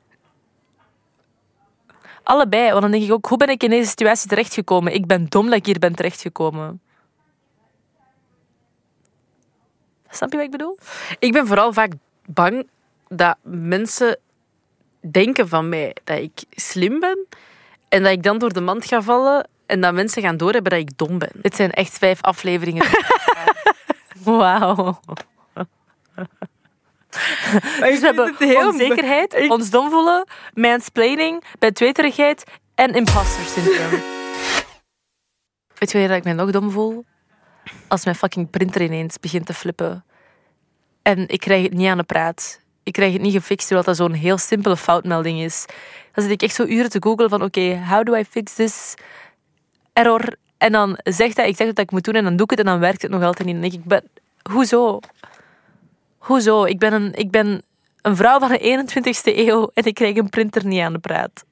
Allebei, 2.23 2.71
want 2.71 2.83
dan 2.83 2.91
denk 2.91 3.05
ik 3.05 3.13
ook, 3.13 3.27
hoe 3.27 3.39
ben 3.39 3.49
ik 3.49 3.63
in 3.63 3.71
deze 3.71 3.89
situatie 3.89 4.29
terechtgekomen? 4.29 4.95
Ik 4.95 5.07
ben 5.07 5.27
dom 5.29 5.45
dat 5.47 5.55
ik 5.55 5.67
hier 5.67 5.79
ben 5.79 5.95
terechtgekomen. 5.95 6.81
Snap 10.11 10.31
je 10.31 10.37
wat 10.37 10.45
ik 10.47 10.51
bedoel? 10.53 10.79
Ik 11.19 11.33
ben 11.33 11.47
vooral 11.47 11.73
vaak 11.73 11.93
bang 12.27 12.69
dat 13.09 13.37
mensen 13.43 14.19
denken 15.11 15.49
van 15.49 15.69
mij 15.69 15.97
dat 16.05 16.19
ik 16.19 16.45
slim 16.51 17.01
ben 17.01 17.27
en 17.89 18.03
dat 18.03 18.13
ik 18.13 18.23
dan 18.23 18.39
door 18.39 18.53
de 18.53 18.61
mand 18.61 18.85
ga 18.85 19.03
vallen 19.03 19.49
en 19.67 19.81
dat 19.81 19.95
mensen 19.95 20.23
gaan 20.23 20.37
doorhebben 20.37 20.71
dat 20.71 20.81
ik 20.81 20.99
dom 20.99 21.19
ben. 21.19 21.31
Dit 21.35 21.57
zijn 21.57 21.71
echt 21.71 21.99
vijf 21.99 22.23
afleveringen. 22.23 22.87
Wauw. 24.25 25.01
Dus 27.81 28.01
we 28.01 28.07
hebben 28.07 28.67
onzekerheid, 28.67 29.49
ons 29.49 29.71
dom 29.71 29.91
voelen, 29.91 30.27
mansplaining, 30.55 31.45
bedweterigheid 31.59 32.45
en 32.75 32.95
imposter 32.95 33.45
syndroom. 33.45 34.03
Weet 35.79 35.93
je 35.93 36.09
dat 36.09 36.17
ik 36.17 36.25
mij 36.25 36.33
nog 36.33 36.51
dom 36.51 36.71
voel? 36.71 37.05
Als 37.89 38.05
mijn 38.05 38.17
fucking 38.17 38.51
printer 38.51 38.83
ineens 38.83 39.19
begint 39.21 39.47
te 39.47 39.55
flippen. 39.55 40.05
En 41.03 41.29
ik 41.29 41.41
krijg 41.41 41.63
het 41.63 41.73
niet 41.73 41.89
aan 41.89 41.97
de 41.97 42.05
praat. 42.05 42.61
Ik 42.83 42.93
krijg 42.93 43.13
het 43.13 43.23
niet 43.23 43.33
gefixt, 43.33 43.67
terwijl 43.67 43.87
dat 43.87 43.97
zo'n 43.97 44.13
heel 44.13 44.39
simpele 44.39 44.77
foutmelding 44.77 45.41
is. 45.41 45.67
Dan 46.13 46.25
zit 46.25 46.33
ik 46.33 46.43
echt 46.43 46.55
zo 46.55 46.65
uren 46.65 46.91
te 46.91 47.03
googlen 47.03 47.29
van 47.29 47.43
oké, 47.43 47.83
how 47.89 48.05
do 48.05 48.15
I 48.15 48.25
fix 48.25 48.55
this 48.55 48.95
error? 49.93 50.37
En 50.59 50.73
dan 50.73 50.99
zegt 51.03 51.37
hij, 51.37 51.49
ik 51.49 51.57
zeg 51.57 51.67
wat 51.67 51.79
ik 51.79 51.91
moet 51.91 52.05
doen 52.05 52.15
en 52.15 52.25
dan 52.25 52.37
doe 52.37 52.45
ik 52.45 52.51
het 52.51 52.59
en 52.59 52.65
dan 52.65 52.79
werkt 52.79 53.03
het 53.03 53.11
nog 53.11 53.23
altijd 53.23 53.49
niet. 53.49 53.75
Ik, 53.75 53.85
ben, 53.85 54.09
hoezo? 54.51 55.01
Hoezo? 56.19 56.65
Ik 56.65 56.79
ben, 56.79 56.93
een, 56.93 57.15
ik 57.15 57.31
ben 57.31 57.63
een 58.03 58.17
vrouw 58.17 58.39
van 58.39 58.49
de 58.49 58.85
21ste 58.85 59.37
eeuw 59.37 59.71
en 59.75 59.85
ik 59.85 59.95
krijg 59.95 60.17
een 60.17 60.29
printer 60.29 60.67
niet 60.67 60.81
aan 60.81 60.93
de 60.93 60.99
praat. 60.99 61.45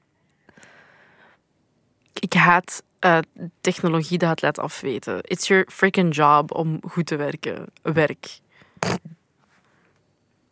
ik 2.19 2.33
haat 2.33 2.83
eh, 2.99 3.17
technologie 3.61 4.17
dat 4.17 4.41
laat 4.41 4.59
afweten. 4.59 5.19
It's 5.21 5.47
your 5.47 5.65
freaking 5.71 6.15
job 6.15 6.55
om 6.55 6.79
goed 6.89 7.05
te 7.05 7.15
werken. 7.15 7.65
Werk. 7.81 8.39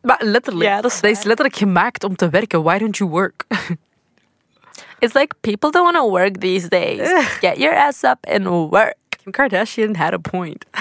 Maar 0.02 0.20
letterlijk. 0.24 0.70
Ja, 0.70 0.82
dat 0.82 0.92
is 0.92 1.02
dat 1.02 1.12
is 1.12 1.24
letterlijk 1.24 1.58
gemaakt 1.58 2.04
om 2.04 2.16
te 2.16 2.30
werken. 2.30 2.64
Why 2.64 2.78
don't 2.78 2.98
you 2.98 3.10
work? 3.10 3.46
It's 5.00 5.14
like 5.14 5.36
people 5.42 5.72
don't 5.72 5.94
want 5.94 5.96
to 5.96 6.10
work 6.10 6.38
these 6.38 6.68
days. 6.68 7.10
Get 7.42 7.58
your 7.58 7.76
ass 7.76 8.04
up 8.04 8.18
and 8.28 8.46
work, 8.48 8.96
Kim 9.10 9.32
Kardashian 9.32 9.96
had 9.96 10.14
a 10.14 10.18
point. 10.18 10.66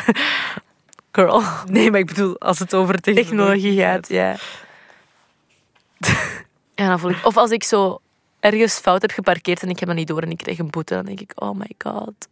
girl. 1.18 1.42
Nee, 1.66 1.90
maar 1.90 2.00
ik 2.00 2.06
bedoel, 2.06 2.38
als 2.38 2.58
het 2.58 2.75
over 2.75 3.00
technologie, 3.00 3.25
Technologie 3.25 3.80
gaat, 3.80 4.08
ja. 4.08 4.37
Ja, 6.75 6.88
dan 6.88 6.98
voel 6.98 7.10
ik... 7.10 7.26
Of 7.26 7.37
als 7.37 7.50
ik 7.50 7.64
zo 7.64 8.00
ergens 8.40 8.78
fout 8.78 9.02
heb 9.02 9.10
geparkeerd 9.10 9.62
en 9.62 9.68
ik 9.68 9.78
heb 9.78 9.88
dat 9.88 9.96
niet 9.96 10.08
door 10.08 10.22
en 10.22 10.30
ik 10.30 10.37
krijg 10.37 10.58
een 10.58 10.70
boete, 10.70 10.94
dan 10.94 11.04
denk 11.04 11.20
ik, 11.20 11.32
oh 11.34 11.58
my 11.58 11.70
god. 11.78 12.28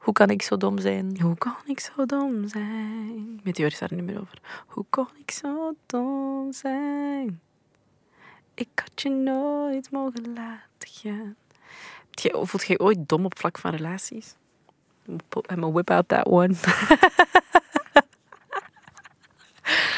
Hoe 0.00 0.12
kan 0.14 0.30
ik 0.30 0.42
zo 0.42 0.56
dom 0.56 0.78
zijn? 0.78 1.20
Hoe 1.20 1.38
kan 1.38 1.56
ik 1.66 1.80
zo 1.80 2.06
dom 2.06 2.48
zijn? 2.48 3.40
Met 3.42 3.54
die 3.54 3.66
is 3.66 3.78
daar 3.78 3.94
niet 3.94 4.04
meer 4.04 4.20
over. 4.20 4.38
Hoe 4.66 4.84
kon 4.90 5.08
ik 5.18 5.30
zo 5.30 5.74
dom 5.86 6.52
zijn? 6.52 7.40
Ik 8.54 8.68
had 8.74 9.02
je 9.02 9.08
nooit 9.10 9.90
mogen 9.90 10.32
laten 10.34 10.88
gaan. 10.88 11.36
Voelt 12.46 12.66
jij 12.66 12.78
ooit 12.78 13.08
dom 13.08 13.24
op 13.24 13.38
vlak 13.38 13.58
van 13.58 13.70
relaties? 13.70 14.34
I'm 15.50 15.64
a 15.64 15.70
whip 15.70 15.90
out 15.90 16.08
that 16.08 16.26
one. 16.26 16.54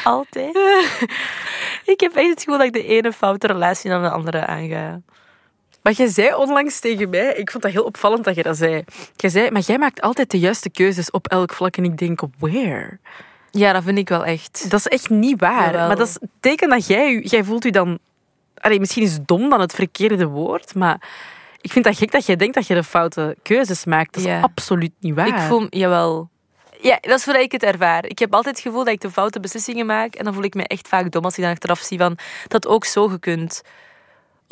Altijd. 0.03 0.55
ik 1.93 1.99
heb 1.99 2.15
echt 2.15 2.29
het 2.29 2.39
gevoel 2.39 2.57
dat 2.57 2.67
ik 2.67 2.73
de 2.73 2.83
ene 2.83 3.13
foute 3.13 3.47
relatie 3.47 3.89
naar 3.89 4.01
de 4.01 4.09
andere 4.09 4.45
aanga. 4.45 5.01
Maar 5.83 5.93
jij 5.93 6.07
zei 6.07 6.33
onlangs 6.35 6.79
tegen 6.79 7.09
mij, 7.09 7.33
ik 7.33 7.51
vond 7.51 7.63
dat 7.63 7.71
heel 7.71 7.83
opvallend 7.83 8.23
dat 8.23 8.35
je 8.35 8.43
dat 8.43 8.57
zei. 8.57 8.83
Jij 9.15 9.29
zei, 9.29 9.51
maar 9.51 9.61
jij 9.61 9.77
maakt 9.77 10.01
altijd 10.01 10.31
de 10.31 10.39
juiste 10.39 10.69
keuzes 10.69 11.11
op 11.11 11.27
elk 11.27 11.53
vlak. 11.53 11.77
En 11.77 11.83
ik 11.83 11.97
denk, 11.97 12.21
where? 12.39 12.97
Ja, 13.51 13.73
dat 13.73 13.83
vind 13.83 13.97
ik 13.97 14.09
wel 14.09 14.25
echt. 14.25 14.69
Dat 14.69 14.79
is 14.79 14.87
echt 14.87 15.09
niet 15.09 15.39
waar. 15.39 15.71
Jawel. 15.71 15.87
Maar 15.87 15.95
dat 15.95 16.07
is 16.07 16.17
teken 16.39 16.69
dat 16.69 16.87
jij, 16.87 17.19
jij 17.19 17.43
voelt 17.43 17.65
u 17.65 17.69
dan... 17.69 17.99
Allee, 18.55 18.79
misschien 18.79 19.03
is 19.03 19.17
dom 19.25 19.49
dan 19.49 19.59
het 19.59 19.73
verkeerde 19.73 20.27
woord, 20.27 20.75
maar 20.75 21.09
ik 21.61 21.71
vind 21.71 21.85
dat 21.85 21.97
gek 21.97 22.11
dat 22.11 22.25
jij 22.25 22.35
denkt 22.35 22.55
dat 22.55 22.67
je 22.67 22.73
de 22.73 22.83
foute 22.83 23.35
keuzes 23.41 23.85
maakt. 23.85 24.13
Dat 24.13 24.23
is 24.23 24.29
Ja. 24.29 24.39
absoluut 24.41 24.91
niet 24.99 25.15
waar. 25.15 25.27
Ik 25.27 25.37
voel, 25.39 25.67
jawel. 25.69 26.29
Ja, 26.81 26.97
dat 27.01 27.19
is 27.19 27.25
hoe 27.25 27.41
ik 27.41 27.51
het 27.51 27.63
ervaar. 27.63 28.05
Ik 28.05 28.19
heb 28.19 28.33
altijd 28.33 28.55
het 28.55 28.63
gevoel 28.65 28.83
dat 28.83 28.93
ik 28.93 29.01
de 29.01 29.11
foute 29.11 29.39
beslissingen 29.39 29.85
maak 29.85 30.15
en 30.15 30.23
dan 30.23 30.33
voel 30.33 30.43
ik 30.43 30.53
me 30.53 30.67
echt 30.67 30.87
vaak 30.87 31.11
dom 31.11 31.23
als 31.23 31.37
ik 31.37 31.43
dan 31.43 31.51
achteraf 31.51 31.79
zie 31.79 31.97
van 31.97 32.17
dat 32.47 32.67
ook 32.67 32.85
zo 32.85 33.07
gekund. 33.07 33.61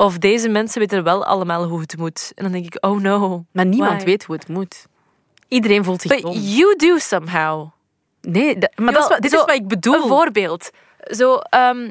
Of 0.02 0.18
deze 0.18 0.48
mensen 0.48 0.78
weten 0.80 1.04
wel 1.04 1.24
allemaal 1.24 1.64
hoe 1.64 1.80
het 1.80 1.96
moet. 1.96 2.32
En 2.34 2.42
dan 2.42 2.52
denk 2.52 2.64
ik, 2.64 2.84
oh 2.84 3.00
no. 3.00 3.44
Maar 3.52 3.66
niemand 3.66 3.96
Why? 3.96 4.04
weet 4.04 4.24
hoe 4.24 4.34
het 4.36 4.48
moet. 4.48 4.86
Iedereen 5.48 5.84
voelt 5.84 6.00
zich 6.02 6.10
But 6.10 6.22
dom. 6.22 6.32
you 6.38 6.76
do 6.76 6.98
somehow. 6.98 7.68
Nee, 8.20 8.58
dat- 8.58 8.72
maar 8.76 8.92
dat 8.92 9.02
is, 9.02 9.08
wat, 9.08 9.20
dit 9.22 9.30
zo 9.30 9.36
is 9.38 9.44
wat 9.44 9.54
ik 9.54 9.68
bedoel. 9.68 9.94
Een 9.94 10.08
voorbeeld. 10.08 10.70
Zo, 11.10 11.34
ehm, 11.36 11.90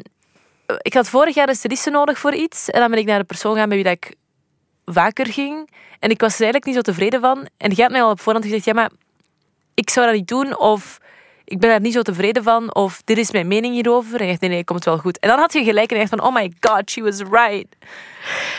ik 0.81 0.93
had 0.93 1.09
vorig 1.09 1.35
jaar 1.35 1.49
een 1.49 1.55
styliste 1.55 1.89
nodig 1.89 2.19
voor 2.19 2.33
iets. 2.33 2.69
En 2.69 2.79
dan 2.79 2.89
ben 2.89 2.99
ik 2.99 3.05
naar 3.05 3.19
de 3.19 3.25
persoon 3.25 3.55
gaan 3.55 3.67
bij 3.69 3.77
wie 3.77 3.85
dat 3.85 3.93
ik 3.93 4.15
vaker 4.85 5.25
ging. 5.27 5.69
En 5.99 6.09
ik 6.09 6.19
was 6.21 6.33
er 6.35 6.41
eigenlijk 6.43 6.65
niet 6.65 6.75
zo 6.75 6.81
tevreden 6.81 7.21
van. 7.21 7.47
En 7.57 7.69
die 7.69 7.81
had 7.81 7.91
mij 7.91 8.03
al 8.03 8.11
op 8.11 8.19
voorhand 8.19 8.45
gezegd, 8.45 8.65
ja, 8.65 8.73
maar 8.73 8.89
ik 9.73 9.89
zou 9.89 10.05
dat 10.05 10.15
niet 10.15 10.27
doen. 10.27 10.57
Of 10.59 10.97
ik 11.51 11.59
ben 11.59 11.69
daar 11.69 11.81
niet 11.81 11.93
zo 11.93 12.01
tevreden 12.01 12.43
van. 12.43 12.75
Of 12.75 13.01
dit 13.05 13.17
is 13.17 13.31
mijn 13.31 13.47
mening 13.47 13.73
hierover. 13.73 14.19
En 14.19 14.21
ik 14.21 14.27
dacht, 14.27 14.41
nee, 14.41 14.49
nee, 14.49 14.63
komt 14.63 14.85
wel 14.85 14.97
goed. 14.97 15.19
En 15.19 15.29
dan 15.29 15.39
had 15.39 15.53
je 15.53 15.63
gelijk 15.63 15.91
en 15.91 15.97
je 15.97 16.05
dacht 16.07 16.21
van, 16.21 16.27
oh 16.27 16.35
my 16.35 16.51
god, 16.59 16.91
she 16.91 17.01
was 17.01 17.17
right. 17.17 17.75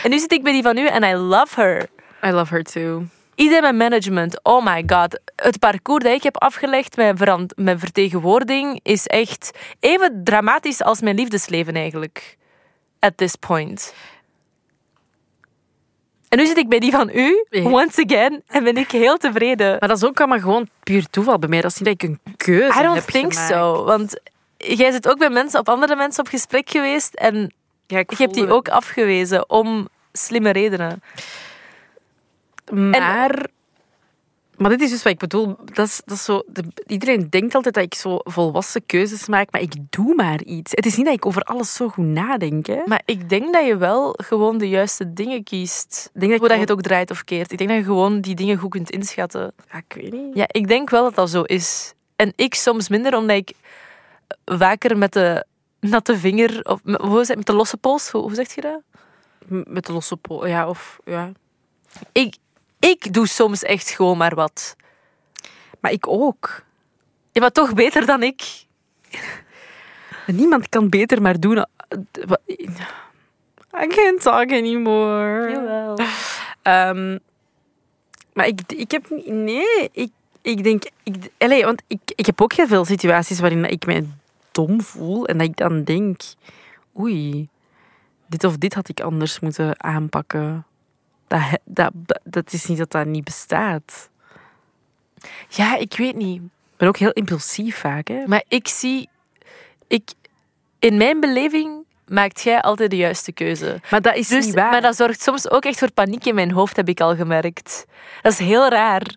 En 0.03 0.09
nu 0.09 0.19
zit 0.19 0.31
ik 0.31 0.43
bij 0.43 0.51
die 0.51 0.63
van 0.63 0.77
u 0.77 0.85
en 0.85 1.03
I 1.03 1.13
love 1.15 1.61
her. 1.61 1.89
I 2.25 2.31
love 2.31 2.53
her 2.53 2.63
too. 2.63 3.03
Iedereen 3.35 3.61
met 3.61 3.75
management, 3.75 4.43
oh 4.43 4.65
my 4.65 4.83
god. 4.87 5.19
Het 5.35 5.59
parcours 5.59 6.03
dat 6.03 6.13
ik 6.13 6.23
heb 6.23 6.37
afgelegd 6.37 6.93
verant- 6.95 7.53
met 7.55 7.79
vertegenwoordiging 7.79 8.79
is 8.83 9.07
echt 9.07 9.51
even 9.79 10.21
dramatisch 10.23 10.81
als 10.81 11.01
mijn 11.01 11.15
liefdesleven 11.15 11.75
eigenlijk. 11.75 12.37
At 12.99 13.17
this 13.17 13.35
point. 13.35 13.93
En 16.33 16.39
nu 16.39 16.45
zit 16.45 16.57
ik 16.57 16.69
bij 16.69 16.79
die 16.79 16.91
van 16.91 17.09
u, 17.13 17.45
once 17.63 18.03
again, 18.05 18.43
en 18.47 18.63
ben 18.63 18.77
ik 18.77 18.91
heel 18.91 19.17
tevreden. 19.17 19.77
Maar 19.79 19.89
dat 19.89 19.97
is 19.97 20.03
ook 20.03 20.19
allemaal 20.19 20.39
gewoon 20.39 20.69
puur 20.83 21.05
toeval 21.09 21.39
bij 21.39 21.49
mij. 21.49 21.61
Dat 21.61 21.71
is 21.71 21.79
niet 21.79 21.99
dat 21.99 22.09
ik 22.09 22.09
een 22.09 22.35
keuze 22.37 22.79
I 22.79 22.83
don't 22.83 22.95
heb 22.95 23.03
think 23.03 23.33
gemaakt. 23.33 23.51
so. 23.51 23.83
Want 23.83 24.19
jij 24.57 24.91
zit 24.91 25.09
ook 25.09 25.17
bij 25.17 25.29
mensen, 25.29 25.59
op 25.59 25.69
andere 25.69 25.95
mensen 25.95 26.23
op 26.23 26.29
gesprek 26.29 26.69
geweest 26.69 27.13
en 27.13 27.53
Ja, 27.87 27.99
ik 27.99 28.09
je 28.09 28.23
hebt 28.23 28.33
die 28.33 28.49
ook 28.49 28.69
afgewezen 28.69 29.49
om 29.49 29.87
slimme 30.11 30.49
redenen. 30.49 31.03
Maar, 32.71 33.45
maar 34.63 34.71
dit 34.71 34.81
is 34.81 34.89
dus 34.89 35.03
wat 35.03 35.13
ik 35.13 35.19
bedoel. 35.19 35.55
Dat 35.73 35.87
is, 35.87 36.01
dat 36.05 36.17
is 36.17 36.23
zo, 36.23 36.43
de- 36.47 36.63
iedereen 36.87 37.29
denkt 37.29 37.55
altijd 37.55 37.73
dat 37.73 37.83
ik 37.83 37.93
zo 37.93 38.17
volwassen 38.23 38.85
keuzes 38.85 39.27
maak, 39.27 39.51
maar 39.51 39.61
ik 39.61 39.73
doe 39.89 40.15
maar 40.15 40.43
iets. 40.43 40.71
Het 40.71 40.85
is 40.85 40.95
niet 40.95 41.05
dat 41.05 41.15
ik 41.15 41.25
over 41.25 41.41
alles 41.41 41.73
zo 41.73 41.89
goed 41.89 42.05
nadenk. 42.05 42.65
Hè. 42.65 42.81
Maar 42.85 43.01
ik 43.05 43.29
denk 43.29 43.53
dat 43.53 43.65
je 43.65 43.77
wel 43.77 44.13
gewoon 44.17 44.57
de 44.57 44.69
juiste 44.69 45.13
dingen 45.13 45.43
kiest. 45.43 46.09
Ik 46.13 46.19
denk 46.19 46.31
dat 46.31 46.39
Hoe 46.39 46.47
dat 46.47 46.57
je 46.57 46.63
het 46.63 46.71
ook 46.71 46.81
draait 46.81 47.11
of 47.11 47.23
keert. 47.23 47.51
Ik 47.51 47.57
denk 47.57 47.69
dat 47.69 47.79
je 47.79 47.85
gewoon 47.85 48.21
die 48.21 48.35
dingen 48.35 48.57
goed 48.57 48.69
kunt 48.69 48.89
inschatten. 48.89 49.53
Ja, 49.71 49.77
ik 49.87 49.93
weet 50.01 50.11
niet. 50.11 50.35
Ja, 50.35 50.45
ik 50.47 50.67
denk 50.67 50.89
wel 50.89 51.03
dat 51.03 51.15
dat 51.15 51.29
zo 51.29 51.41
is. 51.41 51.93
En 52.15 52.33
ik 52.35 52.53
soms 52.55 52.89
minder, 52.89 53.15
omdat 53.17 53.37
ik 53.37 53.51
vaker 54.45 54.97
met 54.97 55.13
de 55.13 55.45
natte 55.79 56.17
vinger, 56.17 56.59
of 56.65 56.79
hoe 56.83 57.21
is 57.21 57.27
het, 57.27 57.37
met 57.37 57.45
de 57.45 57.53
losse 57.53 57.77
pols, 57.77 58.09
hoe, 58.09 58.21
hoe 58.21 58.35
zeg 58.35 58.55
je 58.55 58.61
dat? 58.61 58.81
Met 59.47 59.85
de 59.85 59.93
losse 59.93 60.17
pol. 60.17 60.47
Ja, 60.47 60.69
of 60.69 60.99
ja. 61.05 61.31
Ik, 62.11 62.35
ik 62.89 63.13
doe 63.13 63.27
soms 63.27 63.63
echt 63.63 63.89
gewoon 63.89 64.17
maar 64.17 64.35
wat. 64.35 64.75
Maar 65.79 65.91
ik 65.91 66.07
ook. 66.07 66.63
Ja, 67.31 67.41
maar 67.41 67.51
toch 67.51 67.73
beter 67.73 68.05
dan 68.05 68.23
ik. 68.23 68.65
Niemand 70.27 70.69
kan 70.69 70.89
beter 70.89 71.21
maar 71.21 71.39
doen. 71.39 71.55
wa- 72.25 72.39
I 73.83 73.87
can't 73.87 74.21
talk 74.21 74.51
anymore. 74.51 75.51
Jawel. 75.51 75.97
Ehm, 76.61 77.17
maar 78.33 78.47
ik, 78.47 78.59
ik 78.67 78.91
heb 78.91 79.09
nee, 79.25 79.89
ik, 79.91 80.11
ik 80.41 80.63
denk, 80.63 80.83
ik, 81.03 81.15
allee, 81.37 81.65
want 81.65 81.81
ik, 81.87 81.99
ik 82.05 82.25
heb 82.25 82.41
ook 82.41 82.53
heel 82.53 82.67
veel 82.67 82.85
situaties 82.85 83.39
waarin 83.39 83.65
ik 83.65 83.85
mij 83.85 84.07
dom 84.51 84.81
voel 84.81 85.25
en 85.27 85.37
dat 85.37 85.47
ik 85.47 85.55
dan 85.57 85.83
denk, 85.83 86.21
oei, 86.99 87.47
dit 88.27 88.43
of 88.43 88.57
dit 88.57 88.73
had 88.73 88.89
ik 88.89 88.99
anders 89.01 89.39
moeten 89.39 89.83
aanpakken. 89.83 90.65
Dat, 91.33 91.59
dat, 91.65 91.91
dat 92.23 92.53
is 92.53 92.65
niet 92.65 92.77
dat 92.77 92.91
dat 92.91 93.05
niet 93.05 93.23
bestaat. 93.23 94.09
Ja, 95.49 95.75
ik 95.77 95.93
weet 95.97 96.15
niet. 96.15 96.41
Ik 96.41 96.77
ben 96.77 96.87
ook 96.87 96.97
heel 96.97 97.11
impulsief 97.11 97.77
vaak. 97.77 98.07
Hè? 98.07 98.23
Maar 98.27 98.43
ik 98.47 98.67
zie... 98.67 99.09
Ik, 99.87 100.11
in 100.79 100.97
mijn 100.97 101.19
beleving 101.19 101.85
maakt 102.07 102.41
jij 102.41 102.61
altijd 102.61 102.89
de 102.89 102.95
juiste 102.97 103.31
keuze. 103.31 103.81
Maar 103.89 104.01
dat 104.01 104.15
is 104.15 104.27
Dus, 104.27 104.45
niet 104.45 104.55
waar. 104.55 104.71
maar 104.71 104.81
dat 104.81 104.95
zorgt 104.95 105.21
soms 105.21 105.49
ook 105.49 105.65
echt 105.65 105.79
voor 105.79 105.91
paniek 105.91 106.25
in 106.25 106.35
mijn 106.35 106.51
hoofd, 106.51 106.75
heb 106.75 106.89
ik 106.89 106.99
al 107.01 107.15
gemerkt. 107.15 107.85
Dat 108.21 108.31
is 108.31 108.39
heel 108.39 108.69
raar. 108.69 109.15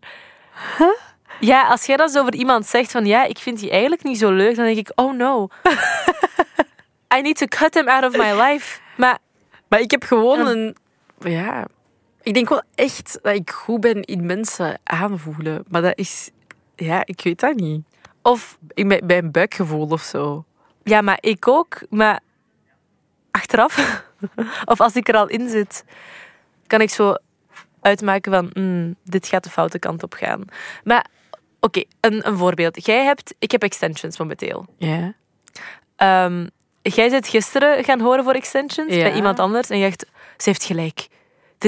Ja, 1.41 1.67
als 1.69 1.87
jij 1.87 1.97
dan 1.97 2.09
zo 2.09 2.21
over 2.21 2.35
iemand 2.35 2.67
zegt 2.67 2.91
van 2.91 3.07
ja, 3.07 3.25
ik 3.25 3.39
vind 3.39 3.59
die 3.61 3.71
eigenlijk 3.71 4.03
niet 4.03 4.19
zo 4.19 4.31
leuk, 4.33 4.57
dan 4.57 4.65
denk 4.65 4.77
ik, 4.77 4.93
oh 4.95 5.15
no. 5.15 5.49
I 7.17 7.21
need 7.21 7.37
to 7.37 7.47
cut 7.47 7.75
him 7.75 7.89
out 7.89 8.05
of 8.05 8.17
my 8.17 8.43
life. 8.43 8.81
Maar 8.97 9.19
Maar 9.69 9.81
ik 9.81 9.91
heb 9.91 10.05
gewoon 10.05 10.39
En- 10.39 10.47
een... 10.57 10.77
Ja... 11.33 11.67
Ik 12.27 12.35
denk 12.35 12.49
wel 12.49 12.63
echt 12.75 13.19
dat 13.23 13.35
ik 13.35 13.51
goed 13.51 13.81
ben 13.81 14.03
in 14.03 14.27
mensen 14.27 14.79
aanvoelen. 14.83 15.65
Maar 15.69 15.83
dat 15.83 15.99
is... 15.99 16.31
Ja, 16.77 17.03
ik 17.05 17.21
weet 17.21 17.41
dat 17.41 17.55
niet. 17.57 17.85
of 18.23 18.59
bij 18.85 19.19
een 19.19 19.31
buikgevoel 19.31 19.89
of 19.89 20.03
zo. 20.03 20.45
ja, 20.83 21.01
maar 21.01 21.19
ik 21.21 21.49
ook. 21.49 21.81
Maar 21.91 22.21
achteraf, 23.31 24.05
of 24.65 24.81
als 24.81 24.97
ik 24.97 25.09
er 25.09 25.17
al 25.17 25.27
in 25.27 25.49
zit, 25.49 25.85
kan 26.67 26.81
ik 26.81 26.91
zo 26.91 27.15
uitmaken 27.81 28.33
van 28.33 28.51
mm, 28.53 28.97
dit 29.05 29.27
gaat 29.27 29.45
de 29.45 29.51
foute 29.51 29.79
kant 29.79 30.03
op 30.03 30.15
gaan. 30.15 30.45
Maar 30.85 31.07
oké, 31.61 31.83
een, 32.01 32.27
een 32.27 32.37
voorbeeld. 32.37 32.87
Jij 32.87 33.05
hebt, 33.05 33.35
ik 33.39 33.51
heb 33.51 33.63
extensions 33.63 34.19
momenteel. 34.19 34.67
Ja. 34.79 35.15
Ehm, 35.97 36.47
jij 36.83 37.11
bent 37.11 37.29
gisteren 37.29 37.85
gaan 37.85 38.01
horen 38.01 38.25
voor 38.25 38.35
extensions 38.35 38.95
bij 38.95 39.15
iemand 39.15 39.39
anders 39.39 39.71
en 39.71 39.79
je 39.79 39.85
dacht, 39.85 40.07
ze 40.37 40.49
heeft 40.49 40.65
gelijk. 40.65 41.09